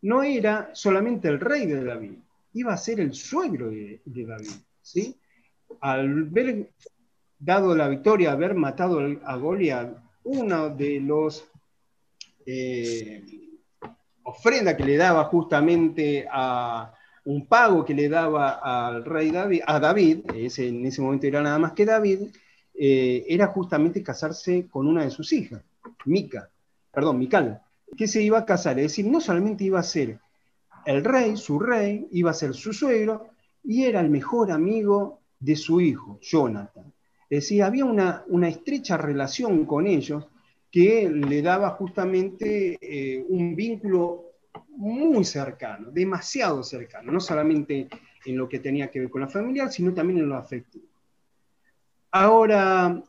no 0.00 0.22
era 0.22 0.70
solamente 0.72 1.28
el 1.28 1.38
rey 1.38 1.66
de 1.66 1.84
David, 1.84 2.14
iba 2.54 2.72
a 2.72 2.78
ser 2.78 3.00
el 3.00 3.12
suegro 3.12 3.68
de 3.68 4.00
David. 4.06 4.52
¿Sí? 4.82 5.16
Al 5.80 6.24
ver 6.24 6.70
dado 7.38 7.74
la 7.74 7.88
victoria, 7.88 8.32
haber 8.32 8.54
matado 8.54 9.00
a 9.24 9.36
Goliat, 9.36 9.96
una 10.24 10.68
de 10.68 11.00
los 11.00 11.44
eh, 12.44 13.24
ofrendas 14.22 14.74
que 14.74 14.84
le 14.84 14.96
daba 14.96 15.24
justamente 15.24 16.26
a 16.30 16.92
un 17.24 17.46
pago 17.46 17.84
que 17.84 17.94
le 17.94 18.08
daba 18.08 18.60
al 18.62 19.04
rey 19.04 19.30
David, 19.30 19.62
a 19.66 19.78
David, 19.78 20.30
ese, 20.34 20.68
en 20.68 20.84
ese 20.86 21.02
momento 21.02 21.26
era 21.26 21.42
nada 21.42 21.58
más 21.58 21.72
que 21.72 21.84
David, 21.84 22.28
eh, 22.74 23.24
era 23.28 23.48
justamente 23.48 24.02
casarse 24.02 24.66
con 24.68 24.86
una 24.86 25.04
de 25.04 25.10
sus 25.10 25.32
hijas, 25.32 25.62
Mica, 26.04 26.50
perdón, 26.92 27.18
Mical, 27.18 27.60
que 27.96 28.08
se 28.08 28.22
iba 28.22 28.38
a 28.38 28.44
casar, 28.44 28.78
es 28.78 28.84
decir, 28.84 29.06
no 29.06 29.20
solamente 29.20 29.64
iba 29.64 29.80
a 29.80 29.84
ser 29.84 30.18
el 30.86 31.04
rey, 31.04 31.36
su 31.36 31.58
rey, 31.58 32.08
iba 32.12 32.30
a 32.30 32.34
ser 32.34 32.54
su 32.54 32.72
suegro, 32.72 33.29
y 33.64 33.84
era 33.84 34.00
el 34.00 34.10
mejor 34.10 34.50
amigo 34.50 35.20
de 35.38 35.56
su 35.56 35.80
hijo, 35.80 36.18
Jonathan. 36.20 36.92
Es 37.28 37.44
decir, 37.44 37.62
había 37.62 37.84
una, 37.84 38.48
estrecha 38.48 38.96
relación 38.96 39.64
con 39.64 39.86
ellos 39.86 40.26
que 40.70 41.08
le 41.08 41.42
daba 41.42 41.70
justamente 41.70 42.78
eh, 42.80 43.24
un 43.28 43.54
vínculo 43.54 44.30
muy 44.68 45.24
cercano, 45.24 45.90
demasiado 45.90 46.62
cercano, 46.62 47.12
no 47.12 47.20
solamente 47.20 47.88
en 48.24 48.36
lo 48.36 48.48
que 48.48 48.58
tenía 48.58 48.90
que 48.90 49.00
ver 49.00 49.10
con 49.10 49.20
la 49.20 49.28
familiar, 49.28 49.70
sino 49.70 49.94
también 49.94 50.20
en 50.20 50.28
lo 50.28 50.36
afectivo. 50.36 50.86
Ahora, 52.10 53.02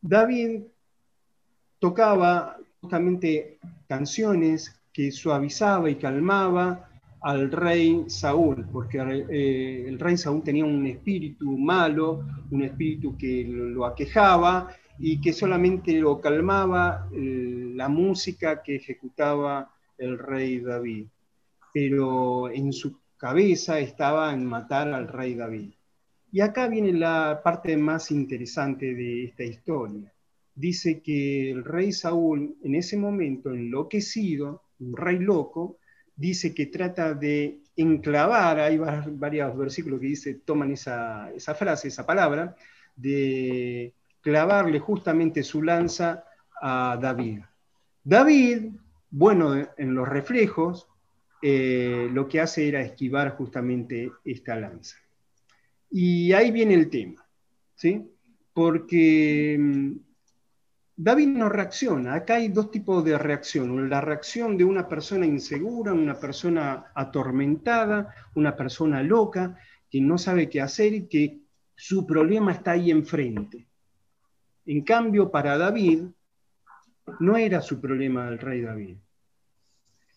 David 0.00 0.62
tocaba 1.78 2.58
justamente 2.80 3.58
canciones 3.88 4.80
que 4.92 5.10
suavizaba 5.10 5.90
y 5.90 5.96
calmaba 5.96 6.87
al 7.20 7.50
rey 7.50 8.04
Saúl, 8.06 8.66
porque 8.70 8.98
eh, 8.98 9.88
el 9.88 9.98
rey 9.98 10.16
Saúl 10.16 10.42
tenía 10.42 10.64
un 10.64 10.86
espíritu 10.86 11.56
malo, 11.58 12.24
un 12.50 12.62
espíritu 12.62 13.16
que 13.16 13.44
lo, 13.44 13.84
aquejaba 13.84 14.68
y 14.98 15.20
que 15.20 15.32
solamente 15.32 15.92
lo 15.92 16.20
calmaba 16.20 17.08
eh, 17.12 17.72
la 17.74 17.88
música 17.88 18.62
que 18.62 18.76
ejecutaba 18.76 19.72
el 19.96 20.18
rey 20.18 20.60
David. 20.60 21.06
Pero 21.72 22.50
en 22.50 22.72
su 22.72 22.98
cabeza 23.16 23.78
estaba 23.80 24.32
en 24.32 24.44
matar 24.44 24.92
al 24.92 25.08
rey 25.08 25.34
David. 25.34 25.72
Y 26.30 26.40
acá 26.40 26.68
viene 26.68 26.92
la 26.92 27.40
parte 27.42 27.76
más 27.76 28.10
interesante 28.10 28.94
de 28.94 29.24
esta 29.24 29.44
historia. 29.44 30.12
Dice 30.54 31.00
que 31.00 31.50
el 31.50 31.64
rey 31.64 31.92
Saúl, 31.92 32.56
en 32.62 32.74
ese 32.74 32.96
momento 32.96 33.50
enloquecido, 33.50 34.62
un 34.80 34.96
rey 34.96 35.18
loco, 35.18 35.78
dice 36.18 36.52
que 36.52 36.66
trata 36.66 37.14
de 37.14 37.60
enclavar, 37.76 38.58
hay 38.58 38.76
varios 38.76 39.56
versículos 39.56 40.00
que 40.00 40.06
dice, 40.06 40.34
toman 40.44 40.72
esa, 40.72 41.30
frase, 41.56 41.88
esa 41.88 42.04
palabra, 42.04 42.56
de 42.96 43.94
clavarle 44.20 44.80
justamente 44.80 45.44
su 45.44 45.62
lanza 45.62 46.24
a 46.60 46.98
David. 47.00 47.42
David, 48.02 48.72
bueno 49.10 49.54
en 49.76 49.94
los 49.94 50.08
reflejos, 50.08 50.88
eh, 51.40 52.08
lo 52.12 52.26
que 52.26 52.40
hace 52.40 52.68
era 52.68 52.80
esquivar 52.80 53.36
justamente 53.36 54.10
esta 54.24 54.56
lanza. 54.56 54.96
Y 55.88 56.32
ahí 56.32 56.50
viene 56.50 56.74
el 56.74 56.90
tema, 56.90 57.24
¿sí? 57.76 58.10
Porque 58.52 59.56
mm, 59.56 59.92
David 61.00 61.28
no 61.28 61.48
reacciona. 61.48 62.14
Acá 62.14 62.34
hay 62.34 62.48
dos 62.48 62.72
tipos 62.72 63.04
de 63.04 63.16
reacción. 63.16 63.88
La 63.88 64.00
reacción 64.00 64.56
de 64.56 64.64
una 64.64 64.88
persona 64.88 65.26
insegura, 65.26 65.92
una 65.92 66.18
persona 66.18 66.86
atormentada, 66.92 68.12
una 68.34 68.56
persona 68.56 69.00
loca, 69.04 69.56
que 69.88 70.00
no 70.00 70.18
sabe 70.18 70.50
qué 70.50 70.60
hacer 70.60 70.94
y 70.94 71.06
que 71.06 71.38
su 71.76 72.04
problema 72.04 72.50
está 72.50 72.72
ahí 72.72 72.90
enfrente. 72.90 73.68
En 74.66 74.82
cambio, 74.82 75.30
para 75.30 75.56
David, 75.56 76.02
no 77.20 77.36
era 77.36 77.62
su 77.62 77.80
problema 77.80 78.26
el 78.26 78.40
rey 78.40 78.62
David. 78.62 78.96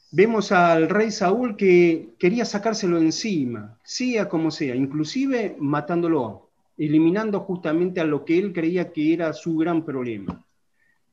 Vemos 0.09 0.51
al 0.51 0.89
rey 0.89 1.11
Saúl 1.11 1.55
que 1.55 2.15
quería 2.17 2.43
sacárselo 2.43 2.97
encima, 2.97 3.77
sea 3.83 4.27
como 4.27 4.49
sea, 4.49 4.75
inclusive 4.75 5.55
matándolo, 5.59 6.49
eliminando 6.75 7.41
justamente 7.41 8.01
a 8.01 8.05
lo 8.05 8.25
que 8.25 8.39
él 8.39 8.51
creía 8.51 8.91
que 8.91 9.13
era 9.13 9.31
su 9.33 9.55
gran 9.57 9.85
problema. 9.85 10.43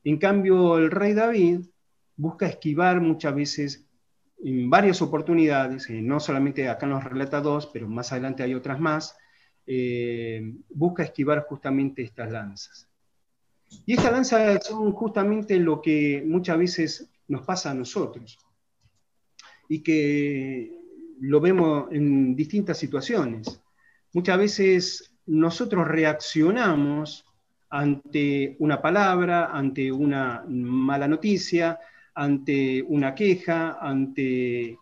En 0.03 0.17
cambio, 0.17 0.77
el 0.77 0.91
rey 0.91 1.13
David 1.13 1.61
busca 2.15 2.47
esquivar 2.47 3.01
muchas 3.01 3.35
veces 3.35 3.85
en 4.43 4.69
varias 4.69 5.01
oportunidades, 5.01 5.89
eh, 5.89 6.01
no 6.01 6.19
solamente 6.19 6.69
acá 6.69 6.87
nos 6.87 7.03
relata 7.03 7.41
dos, 7.41 7.67
pero 7.67 7.87
más 7.87 8.11
adelante 8.11 8.43
hay 8.43 8.53
otras 8.53 8.79
más, 8.79 9.17
eh, 9.65 10.53
busca 10.69 11.03
esquivar 11.03 11.45
justamente 11.47 12.01
estas 12.01 12.31
lanzas. 12.31 12.89
Y 13.85 13.93
estas 13.93 14.11
lanzas 14.11 14.65
son 14.65 14.91
justamente 14.93 15.57
lo 15.57 15.81
que 15.81 16.23
muchas 16.25 16.57
veces 16.57 17.09
nos 17.27 17.45
pasa 17.45 17.71
a 17.71 17.75
nosotros 17.75 18.39
y 19.67 19.81
que 19.81 20.73
lo 21.19 21.39
vemos 21.39 21.91
en 21.91 22.35
distintas 22.35 22.77
situaciones. 22.77 23.61
Muchas 24.13 24.37
veces 24.37 25.15
nosotros 25.27 25.87
reaccionamos 25.87 27.25
ante 27.69 28.55
una 28.59 28.81
palabra, 28.81 29.51
ante 29.51 29.91
una 29.91 30.43
mala 30.47 31.07
noticia, 31.07 31.79
ante 32.15 32.83
una 32.87 33.13
queja, 33.13 33.77
ante, 33.79 34.77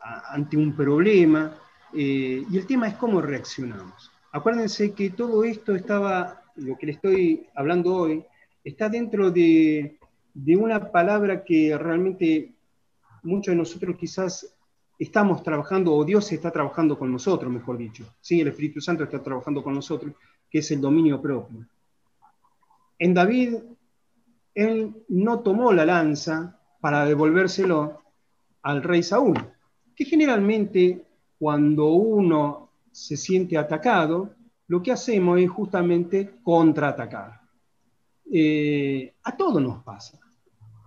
ante 0.00 0.56
un 0.56 0.74
problema. 0.74 1.54
Eh, 1.94 2.44
y 2.50 2.56
el 2.56 2.66
tema 2.66 2.88
es 2.88 2.94
cómo 2.94 3.20
reaccionamos. 3.20 4.10
Acuérdense 4.32 4.92
que 4.92 5.10
todo 5.10 5.44
esto 5.44 5.74
estaba, 5.74 6.42
lo 6.56 6.76
que 6.78 6.86
le 6.86 6.92
estoy 6.92 7.46
hablando 7.54 7.94
hoy, 7.94 8.24
está 8.64 8.88
dentro 8.88 9.30
de, 9.30 9.98
de 10.32 10.56
una 10.56 10.90
palabra 10.90 11.44
que 11.44 11.76
realmente 11.76 12.52
muchos 13.22 13.52
de 13.52 13.56
nosotros 13.56 13.96
quizás 13.98 14.56
estamos 14.98 15.42
trabajando, 15.42 15.94
o 15.94 16.04
Dios 16.04 16.30
está 16.32 16.50
trabajando 16.50 16.98
con 16.98 17.10
nosotros, 17.10 17.52
mejor 17.52 17.76
dicho. 17.76 18.04
Sí, 18.20 18.40
el 18.40 18.48
Espíritu 18.48 18.80
Santo 18.80 19.04
está 19.04 19.22
trabajando 19.22 19.62
con 19.62 19.74
nosotros, 19.74 20.14
que 20.48 20.58
es 20.58 20.70
el 20.70 20.80
dominio 20.80 21.20
propio. 21.20 21.66
En 23.02 23.14
David, 23.14 23.56
él 24.54 24.94
no 25.08 25.40
tomó 25.40 25.72
la 25.72 25.84
lanza 25.84 26.60
para 26.80 27.04
devolvérselo 27.04 28.00
al 28.62 28.80
rey 28.84 29.02
Saúl, 29.02 29.34
que 29.96 30.04
generalmente 30.04 31.04
cuando 31.36 31.94
uno 31.94 32.70
se 32.92 33.16
siente 33.16 33.58
atacado, 33.58 34.36
lo 34.68 34.80
que 34.80 34.92
hacemos 34.92 35.40
es 35.40 35.50
justamente 35.50 36.34
contraatacar. 36.44 37.40
Eh, 38.32 39.12
a 39.24 39.36
todos 39.36 39.60
nos 39.60 39.82
pasa, 39.82 40.20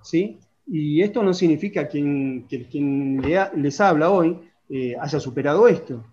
¿sí? 0.01 0.39
Y 0.67 1.01
esto 1.01 1.22
no 1.22 1.34
significa 1.34 1.86
que 1.89 2.45
quien, 2.72 3.22
les 3.57 3.81
habla 3.81 4.10
hoy 4.10 4.39
eh, 4.69 4.95
haya 5.01 5.19
superado 5.19 5.67
esto. 5.67 6.05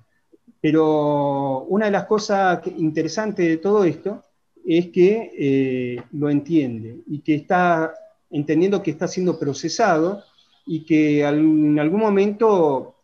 Pero 0.61 1.61
una 1.69 1.85
de 1.85 1.93
las 1.93 2.07
cosas 2.07 2.61
interesantes 2.77 3.47
de 3.47 3.59
todo 3.59 3.85
esto 3.85 4.25
es 4.67 4.89
que 4.89 5.33
eh, 5.39 6.03
lo 6.13 6.31
entiende 6.31 6.99
y 7.07 7.21
que 7.21 7.35
está 7.35 7.95
entendiendo 8.31 8.83
que 8.83 8.91
está 8.91 9.07
siendo 9.09 9.39
procesado 9.39 10.23
y 10.67 10.85
que 10.85 11.27
en 11.27 11.79
algún 11.79 12.01
momento 12.01 12.97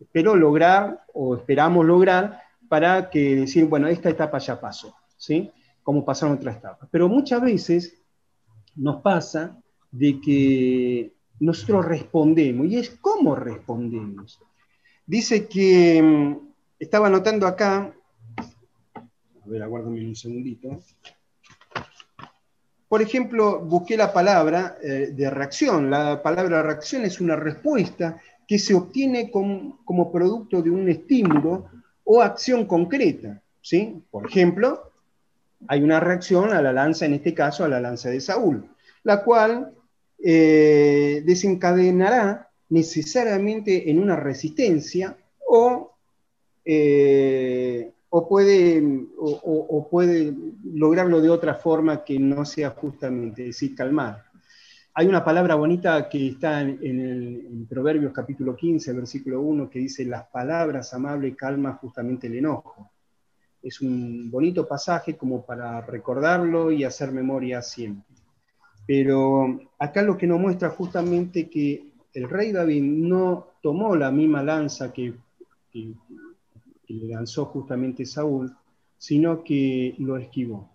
espero 0.00 0.34
lograr 0.34 1.04
o 1.12 1.36
esperamos 1.36 1.84
lograr 1.84 2.40
para 2.68 3.10
que 3.10 3.36
decir, 3.36 3.66
bueno, 3.66 3.88
esta 3.88 4.10
etapa 4.10 4.38
ya 4.38 4.60
pasó, 4.60 4.94
¿sí? 5.16 5.50
Como 5.82 6.04
pasaron 6.04 6.36
otras 6.36 6.56
etapas. 6.56 6.88
Pero 6.90 7.08
muchas 7.08 7.40
veces 7.42 8.02
nos 8.74 9.02
pasa 9.02 9.56
de 9.92 10.20
que 10.20 11.12
nosotros 11.40 11.84
respondemos, 11.84 12.66
y 12.66 12.78
es 12.78 12.90
cómo 13.00 13.34
respondemos. 13.34 14.40
Dice 15.06 15.46
que, 15.46 16.02
mm, 16.02 16.36
estaba 16.78 17.06
anotando 17.06 17.46
acá, 17.46 17.94
a 19.44 19.48
ver, 19.48 19.62
aguárdame 19.62 20.06
un 20.06 20.16
segundito. 20.16 20.80
Por 22.88 23.02
ejemplo, 23.02 23.60
busqué 23.60 23.96
la 23.96 24.12
palabra 24.12 24.76
eh, 24.82 25.10
de 25.12 25.30
reacción. 25.30 25.90
La 25.90 26.22
palabra 26.22 26.62
reacción 26.62 27.04
es 27.04 27.20
una 27.20 27.36
respuesta 27.36 28.20
que 28.46 28.58
se 28.58 28.74
obtiene 28.74 29.30
como 29.30 30.12
producto 30.12 30.62
de 30.62 30.70
un 30.70 30.88
estímulo 30.88 31.66
o 32.04 32.22
acción 32.22 32.66
concreta. 32.66 33.42
¿sí? 33.60 34.02
Por 34.10 34.26
ejemplo, 34.26 34.92
hay 35.66 35.82
una 35.82 36.00
reacción 36.00 36.52
a 36.52 36.62
la 36.62 36.72
lanza, 36.72 37.06
en 37.06 37.14
este 37.14 37.34
caso 37.34 37.64
a 37.64 37.68
la 37.68 37.80
lanza 37.80 38.10
de 38.10 38.20
Saúl, 38.20 38.68
la 39.02 39.24
cual 39.24 39.72
eh, 40.22 41.22
desencadenará 41.24 42.50
necesariamente 42.68 43.90
en 43.90 43.98
una 43.98 44.16
resistencia 44.16 45.16
o 45.48 45.96
eh, 46.64 47.93
o 48.16 48.28
puede, 48.28 48.80
o, 49.18 49.88
puede 49.90 50.32
lograrlo 50.62 51.20
de 51.20 51.30
otra 51.30 51.56
forma 51.56 52.04
que 52.04 52.16
no 52.16 52.44
sea 52.44 52.70
justamente, 52.70 53.42
decir, 53.46 53.74
calmar. 53.74 54.22
Hay 54.94 55.08
una 55.08 55.24
palabra 55.24 55.56
bonita 55.56 56.08
que 56.08 56.28
está 56.28 56.60
en, 56.60 56.78
el, 56.80 57.66
Proverbios 57.68 58.12
capítulo 58.12 58.54
15, 58.54 58.92
versículo 58.92 59.40
1, 59.40 59.68
que 59.68 59.80
dice, 59.80 60.04
las 60.04 60.28
palabras 60.28 60.94
amables 60.94 61.34
calman 61.34 61.76
justamente 61.78 62.28
el 62.28 62.36
enojo. 62.36 62.92
Es 63.60 63.80
un 63.80 64.30
bonito 64.30 64.64
pasaje 64.64 65.16
como 65.16 65.44
para 65.44 65.80
recordarlo 65.80 66.70
y 66.70 66.84
hacer 66.84 67.10
memoria 67.10 67.62
siempre. 67.62 68.14
Pero 68.86 69.58
acá 69.76 70.02
lo 70.02 70.16
que 70.16 70.28
nos 70.28 70.38
muestra 70.38 70.70
justamente 70.70 71.50
que 71.50 71.88
el 72.12 72.30
rey 72.30 72.52
David 72.52 72.80
no 72.80 73.48
tomó 73.60 73.96
la 73.96 74.12
misma 74.12 74.40
lanza 74.40 74.92
que 74.92 75.14
que 75.74 75.92
le 76.88 77.06
lanzó 77.06 77.46
justamente 77.46 78.04
Saúl, 78.04 78.54
sino 78.98 79.42
que 79.42 79.94
lo 79.98 80.16
esquivó. 80.16 80.74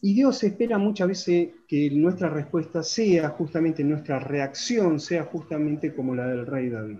Y 0.00 0.14
Dios 0.14 0.44
espera 0.44 0.78
muchas 0.78 1.08
veces 1.08 1.48
que 1.66 1.90
nuestra 1.90 2.28
respuesta 2.28 2.82
sea 2.84 3.30
justamente, 3.30 3.82
nuestra 3.82 4.20
reacción 4.20 5.00
sea 5.00 5.24
justamente 5.24 5.92
como 5.92 6.14
la 6.14 6.28
del 6.28 6.46
rey 6.46 6.68
David. 6.68 6.98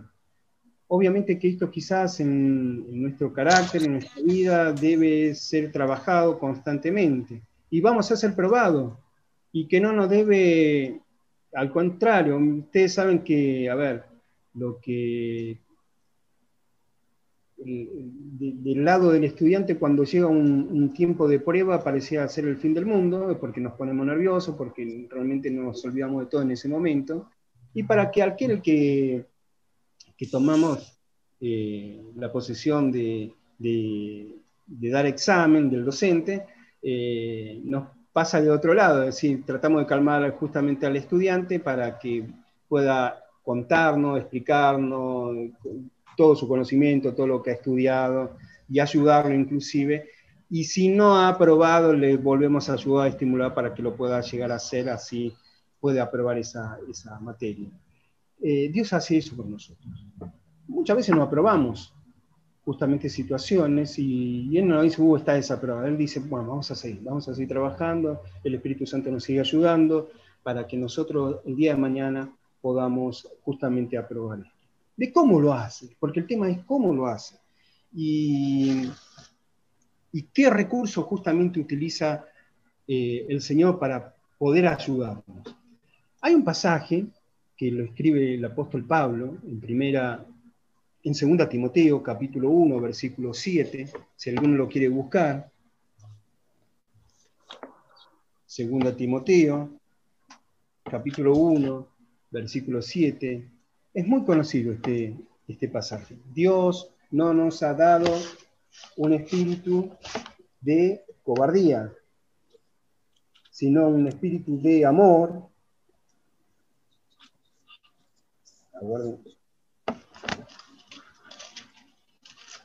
Obviamente 0.88 1.38
que 1.38 1.48
esto 1.48 1.70
quizás 1.70 2.18
en, 2.18 3.00
nuestro 3.02 3.32
carácter, 3.32 3.84
en 3.84 3.92
nuestra 3.92 4.22
vida, 4.22 4.72
debe 4.72 5.34
ser 5.34 5.70
trabajado 5.70 6.38
constantemente. 6.38 7.42
Y 7.70 7.80
vamos 7.80 8.10
a 8.10 8.16
ser 8.16 8.34
probados. 8.34 8.94
Y 9.52 9.68
que 9.68 9.80
no 9.80 9.92
nos 9.92 10.10
debe, 10.10 11.00
al 11.52 11.70
contrario, 11.70 12.36
ustedes 12.36 12.94
saben 12.94 13.20
que, 13.20 13.70
a 13.70 13.74
ver, 13.74 14.04
lo 14.54 14.80
que 14.80 15.58
del 17.58 18.84
lado 18.84 19.10
del 19.10 19.24
estudiante 19.24 19.76
cuando 19.76 20.04
llega 20.04 20.28
un, 20.28 20.92
tiempo 20.92 21.26
de 21.26 21.40
prueba 21.40 21.82
parecía 21.82 22.28
ser 22.28 22.46
el 22.46 22.56
fin 22.56 22.72
del 22.72 22.86
mundo, 22.86 23.36
porque 23.40 23.60
nos 23.60 23.74
ponemos 23.74 24.06
nerviosos, 24.06 24.54
porque 24.56 25.08
realmente 25.10 25.50
nos 25.50 25.84
olvidamos 25.84 26.24
de 26.24 26.30
todo 26.30 26.42
en 26.42 26.52
ese 26.52 26.68
momento, 26.68 27.28
y 27.74 27.82
para 27.82 28.10
que 28.10 28.22
aquel 28.22 28.62
que, 28.62 29.26
que 30.16 30.26
tomamos 30.26 30.98
eh, 31.40 32.02
la 32.16 32.32
posesión 32.32 32.90
de, 32.90 33.32
dar 34.68 35.06
examen 35.06 35.68
del 35.68 35.84
docente, 35.84 36.46
eh, 36.82 37.60
nos 37.64 37.88
pasa 38.12 38.40
de 38.40 38.50
otro 38.50 38.74
lado, 38.74 39.00
es 39.02 39.14
decir, 39.16 39.44
tratamos 39.44 39.80
de 39.82 39.86
calmar 39.86 40.30
justamente 40.32 40.86
al 40.86 40.96
estudiante 40.96 41.60
para 41.60 41.98
que 41.98 42.24
pueda 42.68 43.24
contarnos, 43.42 44.18
explicarnos, 44.18 45.36
todo 46.18 46.34
su 46.34 46.48
conocimiento, 46.48 47.14
todo 47.14 47.28
lo 47.28 47.40
que 47.40 47.50
ha 47.50 47.54
estudiado 47.54 48.36
y 48.68 48.80
ayudarlo 48.80 49.32
inclusive. 49.32 50.08
Y 50.50 50.64
si 50.64 50.88
no 50.88 51.16
ha 51.16 51.28
aprobado, 51.28 51.92
le 51.92 52.16
volvemos 52.16 52.68
a 52.68 52.72
ayudar 52.72 53.06
a 53.06 53.10
estimular 53.10 53.54
para 53.54 53.72
que 53.72 53.82
lo 53.82 53.94
pueda 53.94 54.20
llegar 54.20 54.50
a 54.50 54.56
hacer, 54.56 54.88
así 54.90 55.32
puede 55.78 56.00
aprobar 56.00 56.36
esa, 56.36 56.76
esa 56.90 57.20
materia. 57.20 57.68
Eh, 58.42 58.68
Dios 58.72 58.92
hace 58.92 59.18
eso 59.18 59.36
por 59.36 59.46
nosotros. 59.46 60.06
Muchas 60.66 60.96
veces 60.96 61.14
no 61.14 61.22
aprobamos 61.22 61.94
justamente 62.64 63.08
situaciones 63.08 63.96
y, 63.96 64.58
Él 64.58 64.66
no 64.66 64.82
dice, 64.82 65.00
uh, 65.00 65.16
está 65.16 65.34
desaprobado. 65.34 65.86
Él 65.86 65.96
dice, 65.96 66.18
bueno, 66.18 66.48
vamos 66.48 66.68
a 66.72 66.74
seguir, 66.74 67.00
vamos 67.04 67.28
a 67.28 67.34
seguir 67.34 67.48
trabajando, 67.48 68.22
el 68.42 68.56
Espíritu 68.56 68.86
Santo 68.86 69.08
nos 69.12 69.22
sigue 69.22 69.38
ayudando 69.38 70.10
para 70.42 70.66
que 70.66 70.76
nosotros 70.76 71.36
el 71.46 71.54
día 71.54 71.74
de 71.74 71.80
mañana 71.80 72.32
podamos 72.60 73.28
justamente 73.44 73.96
aprobar. 73.96 74.40
De 74.98 75.12
cómo 75.12 75.40
lo 75.40 75.54
hace, 75.54 75.96
porque 76.00 76.18
el 76.20 76.26
tema 76.26 76.50
es 76.50 76.58
cómo 76.64 76.92
lo 76.92 77.06
hace. 77.06 77.36
Y, 77.94 78.90
qué 80.34 80.50
recursos 80.50 81.04
justamente 81.04 81.60
utiliza 81.60 82.24
eh, 82.86 83.24
el 83.28 83.40
Señor 83.40 83.78
para 83.78 84.14
poder 84.36 84.66
ayudarnos. 84.66 85.56
Hay 86.20 86.34
un 86.34 86.42
pasaje 86.44 87.06
que 87.56 87.70
lo 87.70 87.84
escribe 87.84 88.34
el 88.34 88.44
apóstol 88.44 88.84
Pablo 88.84 89.38
en 89.46 89.60
primera 89.60 90.26
en 91.04 91.36
2 91.38 91.48
Timoteo 91.48 92.02
capítulo 92.02 92.50
1 92.50 92.80
versículo 92.80 93.32
7, 93.32 93.88
si 94.16 94.30
alguno 94.30 94.56
lo 94.56 94.68
quiere 94.68 94.88
buscar. 94.88 95.48
2 98.56 98.96
Timoteo 98.96 99.70
capítulo 100.82 101.36
1 101.36 101.88
versículo 102.32 102.82
7. 102.82 103.57
Es 103.98 104.06
muy 104.06 104.24
conocido 104.24 104.72
este, 104.72 105.16
este 105.48 105.66
pasaje. 105.66 106.16
Dios 106.32 106.94
no 107.10 107.34
nos 107.34 107.64
ha 107.64 107.74
dado 107.74 108.06
un 108.96 109.12
espíritu 109.12 109.90
de 110.60 111.04
cobardía, 111.24 111.92
sino 113.50 113.88
un 113.88 114.06
espíritu 114.06 114.62
de 114.62 114.86
amor. 114.86 115.48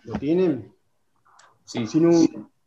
¿Lo 0.04 0.14
tienen? 0.20 0.72
Sí. 1.66 1.88
Sino 1.88 2.12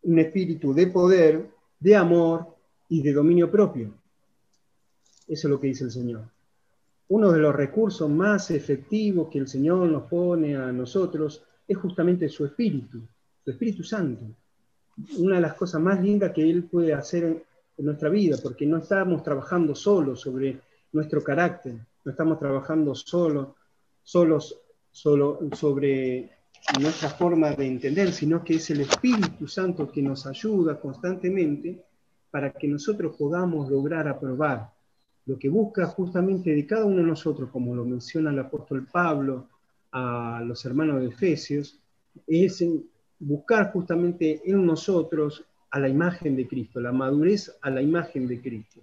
un 0.03 0.19
espíritu 0.19 0.75
de 0.75 0.89
poder, 0.89 1.55
de 1.79 1.95
amor 1.95 2.57
y 2.89 3.01
de 3.01 3.13
dominio 3.13 3.49
propio. 3.49 3.95
Eso 5.29 5.47
es 5.47 5.51
lo 5.53 5.61
que 5.61 5.69
dice 5.69 5.85
el 5.85 5.93
Señor 5.93 6.36
uno 7.09 7.31
de 7.31 7.39
los 7.39 7.55
recursos 7.55 8.11
más 8.11 8.51
efectivos 8.51 9.29
que 9.29 9.39
el 9.39 9.47
Señor 9.47 9.89
nos 9.89 10.05
pone 10.05 10.57
a 10.57 10.73
nosotros 10.73 11.43
es 11.67 11.77
justamente 11.77 12.29
su 12.29 12.45
Espíritu, 12.45 13.01
su 13.45 13.51
Espíritu 13.51 13.83
Santo. 13.85 14.25
Una 15.19 15.37
de 15.37 15.43
las 15.43 15.55
cosas 15.55 15.81
más 15.81 16.03
lindas 16.03 16.33
que 16.33 16.49
Él 16.49 16.65
puede 16.65 16.95
hacer 16.95 17.25
en, 17.25 17.43
nuestra 17.79 18.09
vida, 18.09 18.39
porque 18.43 18.65
no 18.65 18.79
estamos 18.79 19.23
trabajando 19.23 19.75
solo 19.75 20.17
sobre 20.17 20.59
nuestro 20.93 21.23
carácter, 21.23 21.75
no 22.05 22.11
estamos 22.11 22.39
trabajando 22.39 22.95
solo, 22.95 23.57
solos 24.03 24.59
solo 24.91 25.41
sobre 25.53 26.31
nuestra 26.81 27.11
forma 27.11 27.51
de 27.51 27.67
entender, 27.67 28.13
sino 28.13 28.43
que 28.43 28.55
es 28.55 28.71
el 28.71 28.81
Espíritu 28.81 29.47
Santo 29.47 29.93
que 29.93 30.01
nos 30.01 30.27
ayuda 30.27 30.81
constantemente 30.81 31.85
para 32.31 32.51
que 32.51 32.67
nosotros 32.67 33.15
podamos 33.15 33.71
lograr 33.71 34.09
aprobar 34.09 34.73
lo 35.27 35.39
que 35.39 35.49
busca 35.49 35.87
justamente 35.87 36.55
de 36.55 36.67
cada 36.67 36.85
uno 36.85 36.99
de 36.99 37.03
nosotros, 37.03 37.51
como 37.51 37.75
lo 37.75 37.85
menciona 37.85 38.31
el 38.31 38.39
apóstol 38.39 38.87
Pablo 38.91 39.49
a 39.93 40.43
los 40.47 40.65
hermanos 40.65 41.01
de 41.01 41.09
Efesios, 41.09 41.79
es 42.27 42.65
buscar 43.19 43.73
justamente 43.73 44.41
en 44.45 44.65
nosotros 44.65 45.45
a 45.71 45.81
la 45.81 45.89
imagen 45.89 46.37
de 46.37 46.47
Cristo, 46.47 46.81
la 46.81 46.93
madurez 46.93 47.57
a 47.61 47.71
la 47.71 47.83
imagen 47.83 48.29
de 48.29 48.41
Cristo. 48.41 48.81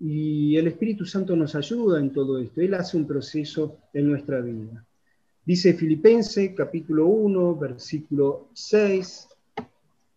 Y 0.00 0.56
el 0.56 0.66
Espíritu 0.66 1.04
Santo 1.04 1.34
nos 1.36 1.54
ayuda 1.54 2.00
en 2.00 2.12
todo 2.12 2.38
esto, 2.38 2.60
Él 2.60 2.74
hace 2.74 2.96
un 2.96 3.06
proceso 3.06 3.78
en 3.92 4.10
nuestra 4.10 4.40
vida. 4.40 4.84
Dice 5.44 5.74
Filipenses 5.74 6.52
capítulo 6.56 7.06
1, 7.06 7.56
versículo 7.56 8.48
6, 8.52 9.28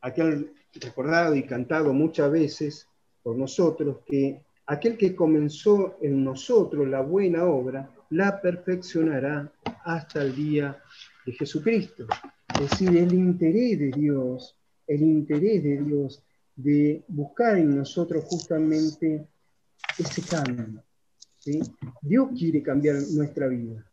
aquel 0.01 0.51
recordado 0.73 1.35
y 1.35 1.43
cantado 1.43 1.93
muchas 1.93 2.31
veces 2.31 2.87
por 3.23 3.37
nosotros, 3.37 3.97
que 4.05 4.41
aquel 4.71 4.97
que 4.97 5.13
comenzó 5.13 5.97
en 6.01 6.23
nosotros 6.23 6.87
la 6.87 7.01
buena 7.01 7.43
obra, 7.43 7.89
la 8.11 8.39
perfeccionará 8.39 9.51
hasta 9.83 10.21
el 10.21 10.33
día 10.33 10.81
de 11.25 11.33
Jesucristo. 11.33 12.07
Es 12.53 12.69
decir, 12.69 12.95
el 12.95 13.13
interés 13.13 13.79
de 13.79 13.91
Dios, 13.91 14.55
el 14.87 15.01
interés 15.01 15.61
de 15.63 15.81
Dios 15.83 16.23
de 16.55 17.03
buscar 17.09 17.57
en 17.57 17.75
nosotros 17.75 18.23
justamente 18.23 19.27
ese 19.97 20.21
cambio. 20.21 20.81
Dios 22.01 22.29
quiere 22.37 22.63
cambiar 22.63 22.95
nuestra 23.11 23.47
vida. 23.47 23.85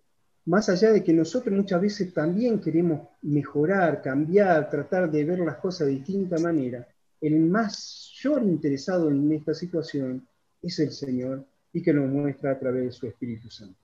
Más 0.45 0.69
allá 0.69 0.93
de 0.93 1.03
que 1.03 1.13
nosotros 1.13 1.57
muchas 1.57 1.81
veces 1.81 2.15
también 2.15 2.61
queremos 2.61 3.01
mejorar, 3.23 4.01
cambiar, 4.01 4.71
tratar 4.71 5.11
de 5.11 5.25
ver 5.25 5.41
las 5.41 5.57
cosas 5.57 5.89
de 5.89 5.95
distinta 5.95 6.39
manera, 6.39 6.87
el 7.21 7.41
mayor 7.41 8.45
interesado 8.45 9.11
en 9.11 9.33
esta 9.33 9.55
situación 9.55 10.25
es 10.63 10.79
el 10.79 10.93
Señor 10.93 11.47
y 11.73 11.83
que 11.83 11.93
nos 11.93 12.09
muestra 12.09 12.53
a 12.53 12.59
través 12.59 12.85
de 12.85 12.93
su 12.93 13.07
Espíritu 13.07 13.51
Santo. 13.51 13.79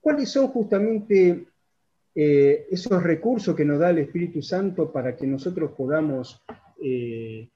¿Cuáles 0.00 0.28
son 0.28 0.48
justamente 0.48 1.46
eh, 2.14 2.66
esos 2.70 3.02
recursos 3.02 3.56
que 3.56 3.64
nos 3.64 3.78
da 3.78 3.90
el 3.90 3.98
Espíritu 3.98 4.42
Santo 4.42 4.92
para 4.92 5.16
que 5.16 5.26
nosotros 5.26 5.72
podamos 5.72 6.42
eh, 6.82 7.48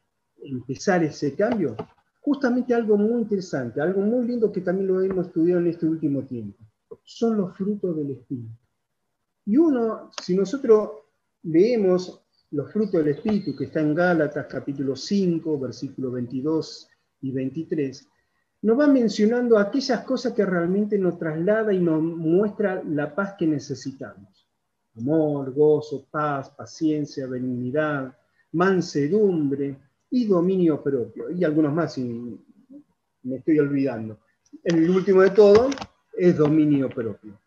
empezar 0.42 1.04
ese 1.04 1.34
cambio? 1.34 1.76
Justamente 2.20 2.74
algo 2.74 2.96
muy 2.96 3.22
interesante, 3.22 3.80
algo 3.80 4.00
muy 4.00 4.26
lindo 4.26 4.50
que 4.50 4.60
también 4.60 4.86
lo 4.86 5.02
hemos 5.02 5.26
estudiado 5.26 5.60
en 5.60 5.68
este 5.68 5.86
último 5.86 6.24
tiempo. 6.24 6.64
Son 7.04 7.36
los 7.36 7.56
frutos 7.56 7.96
del 7.96 8.12
Espíritu. 8.12 8.56
Y 9.44 9.56
uno, 9.56 10.10
si 10.22 10.36
nosotros 10.36 10.90
leemos 11.42 12.22
los 12.50 12.72
frutos 12.72 13.04
del 13.04 13.14
Espíritu, 13.14 13.54
que 13.56 13.64
está 13.64 13.80
en 13.80 13.94
Gálatas 13.94 14.46
capítulo 14.48 14.96
5, 14.96 15.58
versículo 15.58 16.10
22 16.12 16.88
y 17.22 17.32
23, 17.32 18.08
nos 18.62 18.78
va 18.78 18.86
mencionando 18.86 19.58
aquellas 19.58 20.04
cosas 20.04 20.32
que 20.32 20.44
realmente 20.44 20.98
nos 20.98 21.18
traslada 21.18 21.72
y 21.72 21.78
nos 21.78 22.02
muestra 22.02 22.82
la 22.84 23.14
paz 23.14 23.34
que 23.38 23.46
necesitamos. 23.46 24.48
Amor, 24.96 25.52
gozo, 25.54 26.06
paz, 26.10 26.50
paciencia, 26.50 27.26
benignidad, 27.26 28.16
mansedumbre 28.52 29.76
y 30.10 30.26
dominio 30.26 30.82
propio. 30.82 31.30
Y 31.30 31.44
algunos 31.44 31.72
más, 31.72 31.94
si 31.94 32.02
me 33.22 33.36
estoy 33.36 33.58
olvidando. 33.60 34.18
El 34.64 34.90
último 34.90 35.22
de 35.22 35.30
todo 35.30 35.70
es 36.12 36.36
dominio 36.36 36.88
propio. 36.88 37.40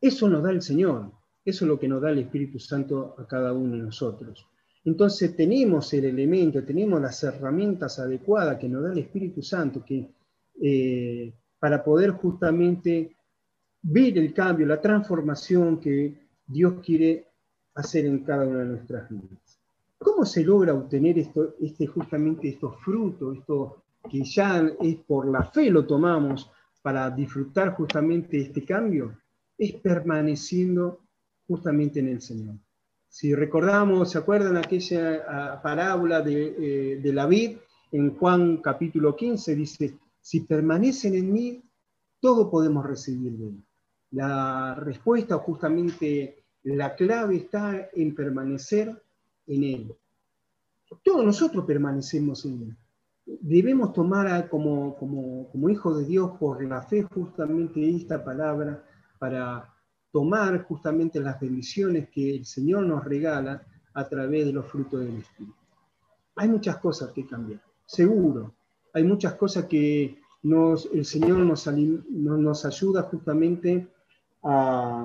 Eso 0.00 0.28
nos 0.28 0.42
da 0.42 0.50
el 0.50 0.62
Señor, 0.62 1.10
eso 1.44 1.64
es 1.64 1.68
lo 1.68 1.80
que 1.80 1.88
nos 1.88 2.00
da 2.00 2.10
el 2.10 2.18
Espíritu 2.18 2.60
Santo 2.60 3.16
a 3.18 3.26
cada 3.26 3.52
uno 3.52 3.76
de 3.76 3.82
nosotros. 3.82 4.46
Entonces 4.86 5.34
tenemos 5.34 5.92
el 5.94 6.04
elemento, 6.04 6.62
tenemos 6.62 7.02
las 7.02 7.20
herramientas 7.24 7.98
adecuadas 7.98 8.56
que 8.56 8.68
nos 8.68 8.84
da 8.84 8.92
el 8.92 8.98
Espíritu 8.98 9.42
Santo 9.42 9.84
que, 9.84 10.08
eh, 10.62 11.34
para 11.58 11.82
poder 11.82 12.12
justamente 12.12 13.16
ver 13.82 14.16
el 14.16 14.32
cambio, 14.32 14.64
la 14.64 14.80
transformación 14.80 15.80
que 15.80 16.28
Dios 16.46 16.74
quiere 16.84 17.26
hacer 17.74 18.06
en 18.06 18.20
cada 18.20 18.46
una 18.46 18.60
de 18.60 18.66
nuestras 18.66 19.10
vidas. 19.10 19.60
¿Cómo 19.98 20.24
se 20.24 20.44
logra 20.44 20.72
obtener 20.72 21.18
este, 21.18 21.86
justamente 21.88 22.48
estos 22.48 22.80
frutos, 22.80 23.38
esto 23.38 23.82
que 24.08 24.22
ya 24.22 24.70
es 24.80 24.96
por 24.98 25.26
la 25.28 25.42
fe 25.42 25.68
lo 25.68 25.84
tomamos 25.84 26.48
para 26.80 27.10
disfrutar 27.10 27.74
justamente 27.74 28.38
este 28.38 28.64
cambio? 28.64 29.18
Es 29.58 29.72
permaneciendo 29.80 31.00
justamente 31.48 31.98
en 31.98 32.08
el 32.08 32.20
Señor. 32.20 32.54
Si 33.08 33.34
recordamos, 33.34 34.10
¿se 34.10 34.18
acuerdan 34.18 34.56
aquella 34.56 35.24
ah, 35.28 35.60
parábola 35.62 36.20
de, 36.20 36.56
eh, 36.58 37.00
de 37.00 37.12
la 37.12 37.26
vid? 37.26 37.58
En 37.92 38.14
Juan 38.16 38.58
capítulo 38.58 39.14
15 39.14 39.54
dice, 39.54 39.98
si 40.20 40.40
permanecen 40.40 41.14
en 41.14 41.32
mí, 41.32 41.62
todo 42.20 42.50
podemos 42.50 42.84
recibir 42.84 43.32
de 43.32 43.46
él. 43.48 43.64
La 44.10 44.74
respuesta, 44.74 45.36
justamente 45.38 46.44
la 46.64 46.94
clave 46.96 47.36
está 47.36 47.90
en 47.94 48.14
permanecer 48.14 49.02
en 49.46 49.62
él. 49.62 49.94
Todos 51.02 51.24
nosotros 51.24 51.64
permanecemos 51.64 52.44
en 52.44 52.62
él. 52.62 52.76
Debemos 53.40 53.92
tomar 53.92 54.48
como, 54.48 54.96
como, 54.96 55.48
como 55.50 55.68
hijos 55.68 55.98
de 55.98 56.04
Dios 56.04 56.32
por 56.38 56.64
la 56.64 56.82
fe 56.82 57.02
justamente 57.02 57.88
esta 57.88 58.24
palabra 58.24 58.84
para 59.18 59.75
tomar 60.16 60.62
justamente 60.62 61.20
las 61.20 61.38
bendiciones 61.38 62.08
que 62.08 62.36
el 62.36 62.46
Señor 62.46 62.86
nos 62.86 63.04
regala 63.04 63.60
a 63.92 64.08
través 64.08 64.46
de 64.46 64.52
los 64.54 64.64
frutos 64.64 65.00
del 65.00 65.18
Espíritu. 65.18 65.54
Hay 66.36 66.48
muchas 66.48 66.78
cosas 66.78 67.12
que 67.12 67.26
cambiar, 67.26 67.60
seguro. 67.84 68.54
Hay 68.94 69.04
muchas 69.04 69.34
cosas 69.34 69.66
que 69.66 70.18
nos, 70.42 70.88
el 70.90 71.04
Señor 71.04 71.40
nos, 71.40 71.66
nos 71.66 72.64
ayuda 72.64 73.02
justamente 73.02 73.88
a, 74.42 75.04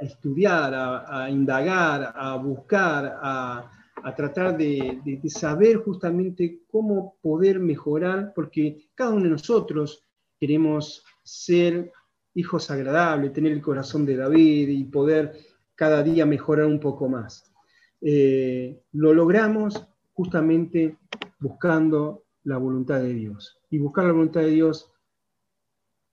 estudiar, 0.00 0.74
a, 0.74 1.30
indagar, 1.30 2.12
a 2.12 2.34
buscar, 2.34 3.20
a, 3.22 3.70
tratar 4.16 4.56
de, 4.56 5.22
saber 5.28 5.76
justamente 5.76 6.62
cómo 6.68 7.14
poder 7.22 7.60
mejorar, 7.60 8.32
porque 8.34 8.88
cada 8.96 9.12
uno 9.12 9.22
de 9.22 9.30
nosotros 9.30 10.02
queremos 10.40 11.04
ser 11.22 11.92
hijos 12.34 12.70
agradables, 12.70 13.32
tener 13.32 13.52
el 13.52 13.62
corazón 13.62 14.04
de 14.04 14.16
David 14.16 14.68
y 14.68 14.84
poder 14.84 15.38
cada 15.74 16.02
día 16.02 16.26
mejorar 16.26 16.66
un 16.66 16.80
poco 16.80 17.08
más. 17.08 17.52
Eh, 18.00 18.82
lo 18.92 19.14
logramos 19.14 19.86
justamente 20.12 20.98
buscando 21.40 22.24
la 22.44 22.58
voluntad 22.58 23.00
de 23.00 23.14
Dios. 23.14 23.60
Y 23.70 23.78
buscar 23.78 24.04
la 24.04 24.12
voluntad 24.12 24.40
de 24.40 24.50
Dios 24.50 24.92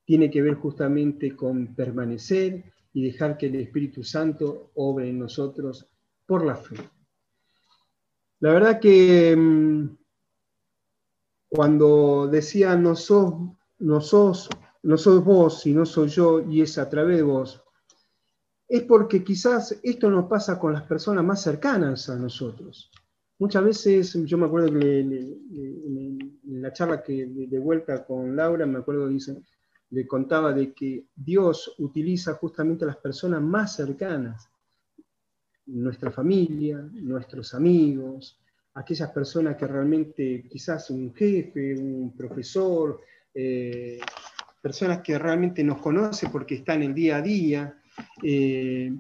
tiene 0.06 0.30
que 0.30 0.42
ver 0.42 0.56
justamente 0.56 1.36
con 1.36 1.76
permanecer 1.76 2.64
y 2.94 3.04
dejar 3.04 3.38
que 3.38 3.48
el 3.48 3.56
Espíritu 3.56 4.04
Santo 4.04 4.72
obre 4.76 5.10
en 5.10 5.20
nosotros 5.20 5.88
por 6.26 6.46
la 6.46 6.56
fe. 6.56 6.76
La 8.40 8.54
verdad 8.54 8.80
que 8.80 9.36
mm, 9.38 9.98
cuando 11.50 12.28
decía 12.28 12.76
no 12.76 12.96
sos, 12.96 13.34
no 13.80 14.02
sos, 14.02 14.50
no 14.84 14.98
sos 14.98 15.24
vos, 15.24 15.62
sino 15.62 15.86
soy 15.86 16.10
yo, 16.10 16.42
y 16.42 16.62
es 16.62 16.78
a 16.78 16.90
través 16.90 17.18
de 17.18 17.24
vos, 17.24 17.64
es 18.68 18.84
porque 18.84 19.24
quizás 19.24 19.80
esto 19.84 20.10
nos 20.10 20.30
pasa 20.30 20.58
con 20.58 20.74
las 20.74 20.84
personas 20.84 21.24
más 21.26 21.42
cercanas 21.42 22.10
a 22.10 22.16
nosotros. 22.16 22.90
Muchas 23.38 23.64
veces, 23.64 24.14
yo 24.26 24.38
me 24.38 24.46
acuerdo 24.46 24.80
que 24.80 25.00
en 25.00 26.62
la 26.62 26.72
charla 26.72 27.04
que 27.04 27.26
de 27.26 27.60
vuelta 27.60 28.06
con 28.06 28.36
Laura, 28.36 28.66
me 28.66 28.80
acuerdo 28.80 29.08
dice, 29.10 29.42
le 29.90 30.08
contaba 30.08 30.54
de 30.54 30.74
que 30.74 31.08
Dios 31.16 31.76
utiliza 31.80 32.36
justamente 32.36 32.86
a 32.86 32.88
las 32.88 32.98
personas 32.98 33.42
más 33.42 33.76
cercanas, 33.76 34.50
nuestra 35.66 36.12
familia, 36.12 36.78
nuestros 36.94 37.54
amigos, 37.54 38.40
aquellas 38.74 39.12
personas 39.12 39.58
que 39.58 39.68
realmente, 39.68 40.48
quizás 40.50 40.90
un 40.90 41.14
jefe, 41.14 41.76
un 41.76 42.16
profesor, 42.16 43.02
eh, 43.34 44.00
personas 44.62 45.02
que 45.02 45.18
realmente 45.18 45.64
nos 45.64 45.80
conocen 45.80 46.32
porque 46.32 46.56
están 46.56 46.84
el 46.84 46.94
día 46.94 47.18
a 47.18 47.22
día, 47.22 47.78
eh, 48.24 48.94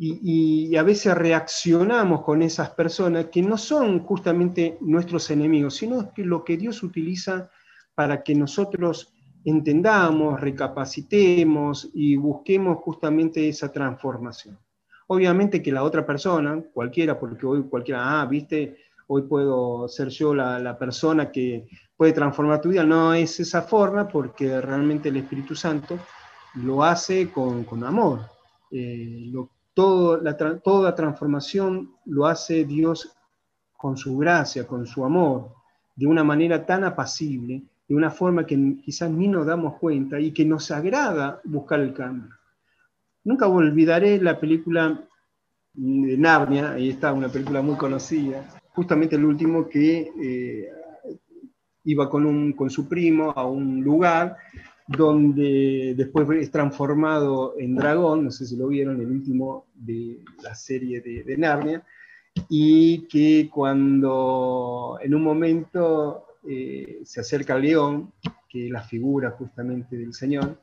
y, 0.00 0.76
a 0.76 0.84
veces 0.84 1.12
reaccionamos 1.16 2.22
con 2.22 2.40
esas 2.42 2.70
personas 2.70 3.26
que 3.26 3.42
no 3.42 3.58
son 3.58 3.98
justamente 4.00 4.78
nuestros 4.80 5.28
enemigos, 5.30 5.74
sino 5.74 6.12
que 6.14 6.24
lo 6.24 6.44
que 6.44 6.56
Dios 6.56 6.84
utiliza 6.84 7.50
para 7.96 8.22
que 8.22 8.34
nosotros 8.36 9.12
entendamos, 9.44 10.40
recapacitemos 10.40 11.90
y 11.94 12.14
busquemos 12.14 12.78
justamente 12.78 13.48
esa 13.48 13.72
transformación. 13.72 14.56
Obviamente 15.08 15.62
que 15.62 15.72
la 15.72 15.82
otra 15.82 16.06
persona, 16.06 16.62
cualquiera, 16.72 17.18
porque 17.18 17.46
hoy 17.46 17.62
cualquiera, 17.64 18.20
ah, 18.20 18.26
viste, 18.26 18.76
hoy 19.08 19.22
puedo 19.22 19.88
ser 19.88 20.08
yo 20.08 20.34
la, 20.34 20.78
persona 20.78 21.32
que 21.32 21.66
puede 21.96 22.12
transformar 22.12 22.60
tu 22.60 22.68
vida, 22.68 22.84
no 22.84 23.14
es 23.14 23.40
esa 23.40 23.62
forma 23.62 24.06
porque 24.06 24.60
realmente 24.60 25.08
el 25.08 25.16
Espíritu 25.16 25.54
Santo 25.54 25.98
lo 26.54 26.84
hace 26.84 27.30
con, 27.30 27.66
amor. 27.84 28.20
Eh, 28.70 29.32
todo, 29.74 30.20
la, 30.20 30.36
toda 30.36 30.94
transformación 30.94 31.92
lo 32.04 32.26
hace 32.26 32.64
Dios 32.64 33.16
con 33.76 33.96
su 33.96 34.16
gracia, 34.18 34.66
con 34.66 34.86
su 34.86 35.04
amor, 35.04 35.54
de 35.96 36.06
una 36.06 36.22
manera 36.22 36.64
tan 36.64 36.84
apacible 36.84 37.62
de 37.88 37.94
una 37.94 38.10
forma 38.10 38.44
que 38.44 38.76
quizás 38.84 39.10
ni 39.10 39.28
nos 39.28 39.46
damos 39.46 39.78
cuenta 39.78 40.20
y 40.20 40.32
que 40.32 40.44
nos 40.44 40.70
agrada 40.70 41.40
buscar 41.44 41.80
el 41.80 41.94
cambio. 41.94 42.30
Nunca 43.24 43.48
olvidaré 43.48 44.20
la 44.20 44.38
película 44.38 45.02
de 45.72 46.18
Narnia, 46.18 46.72
ahí 46.72 46.90
está, 46.90 47.12
una 47.12 47.28
película 47.28 47.62
muy 47.62 47.76
conocida, 47.76 48.57
justamente 48.78 49.16
el 49.16 49.24
último 49.24 49.68
que 49.68 50.08
eh, 50.22 50.70
iba 51.82 52.08
con, 52.08 52.24
un, 52.24 52.52
con 52.52 52.70
su 52.70 52.88
primo 52.88 53.32
a 53.34 53.44
un 53.44 53.82
lugar 53.82 54.36
donde 54.86 55.94
después 55.96 56.30
es 56.38 56.52
transformado 56.52 57.54
en 57.58 57.74
dragón, 57.74 58.22
no 58.22 58.30
sé 58.30 58.46
si 58.46 58.56
lo 58.56 58.68
vieron, 58.68 59.00
el 59.00 59.10
último 59.10 59.66
de 59.74 60.20
la 60.44 60.54
serie 60.54 61.00
de, 61.00 61.24
de 61.24 61.36
Narnia, 61.36 61.82
y 62.48 63.08
que 63.08 63.50
cuando 63.52 64.96
en 65.02 65.12
un 65.12 65.24
momento 65.24 66.36
eh, 66.48 67.00
se 67.02 67.20
acerca 67.20 67.54
al 67.54 67.62
león, 67.62 68.12
que 68.48 68.66
es 68.66 68.70
la 68.70 68.82
figura 68.82 69.32
justamente 69.32 69.96
del 69.96 70.14
Señor, 70.14 70.56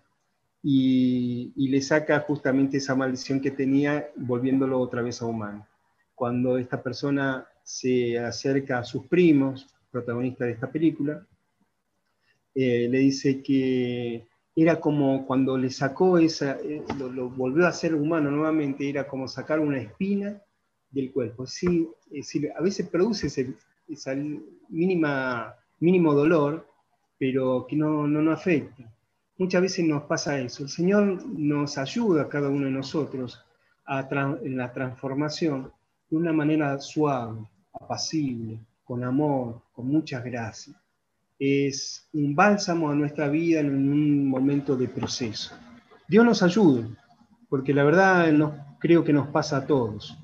y, 0.63 1.51
le 1.57 1.81
saca 1.81 2.21
justamente 2.21 2.77
esa 2.77 2.95
maldición 2.95 3.41
que 3.41 3.51
tenía, 3.51 4.07
volviéndolo 4.15 4.79
otra 4.79 5.01
vez 5.01 5.21
a 5.21 5.25
humano. 5.25 5.67
Cuando 6.15 6.57
esta 6.57 6.81
persona 6.81 7.45
se 7.65 8.17
acerca 8.17 8.79
a 8.79 8.83
sus 8.85 9.07
primos, 9.07 9.67
protagonistas 9.91 10.47
de 10.47 10.53
esta 10.53 10.71
película, 10.71 11.27
eh, 12.53 12.87
le 12.89 12.99
dice 12.99 13.41
que 13.43 14.25
era 14.55 14.79
como 14.79 15.25
cuando 15.25 15.57
le 15.57 15.69
sacó 15.69 16.17
esa, 16.17 16.57
eh, 16.61 16.81
lo, 16.97 17.29
volvió 17.29 17.67
a 17.67 17.73
ser 17.73 17.93
humano 17.93 18.31
nuevamente, 18.31 18.89
era 18.89 19.05
como 19.05 19.27
sacar 19.27 19.59
una 19.59 19.79
espina 19.79 20.41
del 20.91 21.11
cuerpo. 21.11 21.45
Sí, 21.45 21.89
a 22.57 22.61
veces 22.61 22.87
produce 22.87 23.27
esa 23.89 24.15
mínima 24.69 25.55
mínimo 25.79 26.13
dolor, 26.13 26.67
pero 27.17 27.65
que 27.67 27.75
no, 27.75 28.07
no 28.07 28.21
nos 28.21 28.39
afecta. 28.39 28.83
Muchas 29.37 29.61
veces 29.61 29.85
nos 29.85 30.03
pasa 30.03 30.39
eso. 30.39 30.63
El 30.63 30.69
Señor 30.69 31.25
nos 31.27 31.77
ayuda 31.77 32.23
a 32.23 32.29
cada 32.29 32.49
uno 32.49 32.65
de 32.65 32.71
nosotros 32.71 33.43
a 33.85 34.07
en 34.41 34.57
la 34.57 34.71
transformación 34.71 35.71
de 36.09 36.17
una 36.17 36.33
manera 36.33 36.79
suave, 36.79 37.41
apacible, 37.79 38.59
con 38.83 39.03
amor, 39.03 39.61
con 39.73 39.87
muchas 39.87 40.23
gracias. 40.23 40.75
Es 41.37 42.07
un 42.13 42.35
bálsamo 42.35 42.89
a 42.89 42.95
nuestra 42.95 43.27
vida 43.27 43.59
en 43.59 43.69
un 43.69 44.27
momento 44.27 44.75
de 44.77 44.87
proceso. 44.87 45.55
Dios 46.07 46.23
nos 46.23 46.41
ayude, 46.43 46.87
porque 47.49 47.73
la 47.73 47.83
verdad 47.83 48.31
no, 48.31 48.77
creo 48.79 49.03
que 49.03 49.13
nos 49.13 49.27
pasa 49.27 49.57
a 49.57 49.65
todos. 49.65 50.17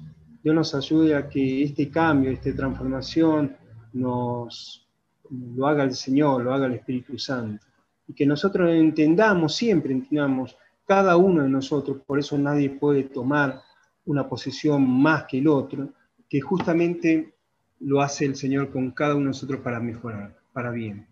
Dios 0.44 0.56
nos 0.56 0.74
ayude 0.74 1.16
a 1.16 1.28
que 1.28 1.64
este 1.64 1.90
cambio, 1.90 2.32
esta 2.32 2.56
transformación 2.56 3.56
nos, 3.94 4.88
lo 5.30 5.68
haga 5.68 5.84
el 5.84 5.94
Señor, 5.94 6.44
lo 6.44 6.54
haga 6.54 6.68
el 6.68 6.74
Espíritu 6.74 7.18
Santo. 7.18 7.66
Y 8.08 8.14
que 8.14 8.26
nosotros 8.26 8.70
entendamos, 8.72 9.56
siempre 9.56 9.94
entendamos, 9.94 10.58
cada 10.86 11.16
uno 11.18 11.44
de 11.44 11.50
nosotros, 11.50 12.02
por 12.06 12.20
eso 12.20 12.38
nadie 12.38 12.70
puede 12.70 13.04
tomar 13.04 13.62
una 14.06 14.28
posición 14.28 14.90
más 14.90 15.26
que 15.26 15.40
el 15.40 15.48
otro, 15.48 15.90
que 16.28 16.42
justamente 16.42 17.36
lo 17.84 18.02
hace 18.02 18.26
el 18.26 18.36
Señor 18.36 18.72
con 18.72 18.92
cada 18.92 19.16
uno 19.16 19.26
de 19.26 19.30
nosotros 19.30 19.62
para 19.62 19.80
mejorar, 19.80 20.38
para 20.54 20.72
bien. 20.72 21.06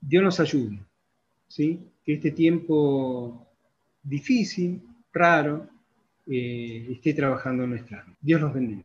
Dios 0.00 0.22
nos 0.22 0.40
ayude, 0.40 0.80
¿sí? 1.48 1.80
que 2.04 2.14
este 2.14 2.30
tiempo 2.30 3.46
difícil, 4.02 4.82
raro, 5.12 5.68
eh, 6.26 6.86
esté 6.90 7.14
trabajando 7.14 7.64
en 7.64 7.70
nuestra. 7.70 8.06
Dios 8.20 8.40
los 8.40 8.52
bendiga. 8.52 8.78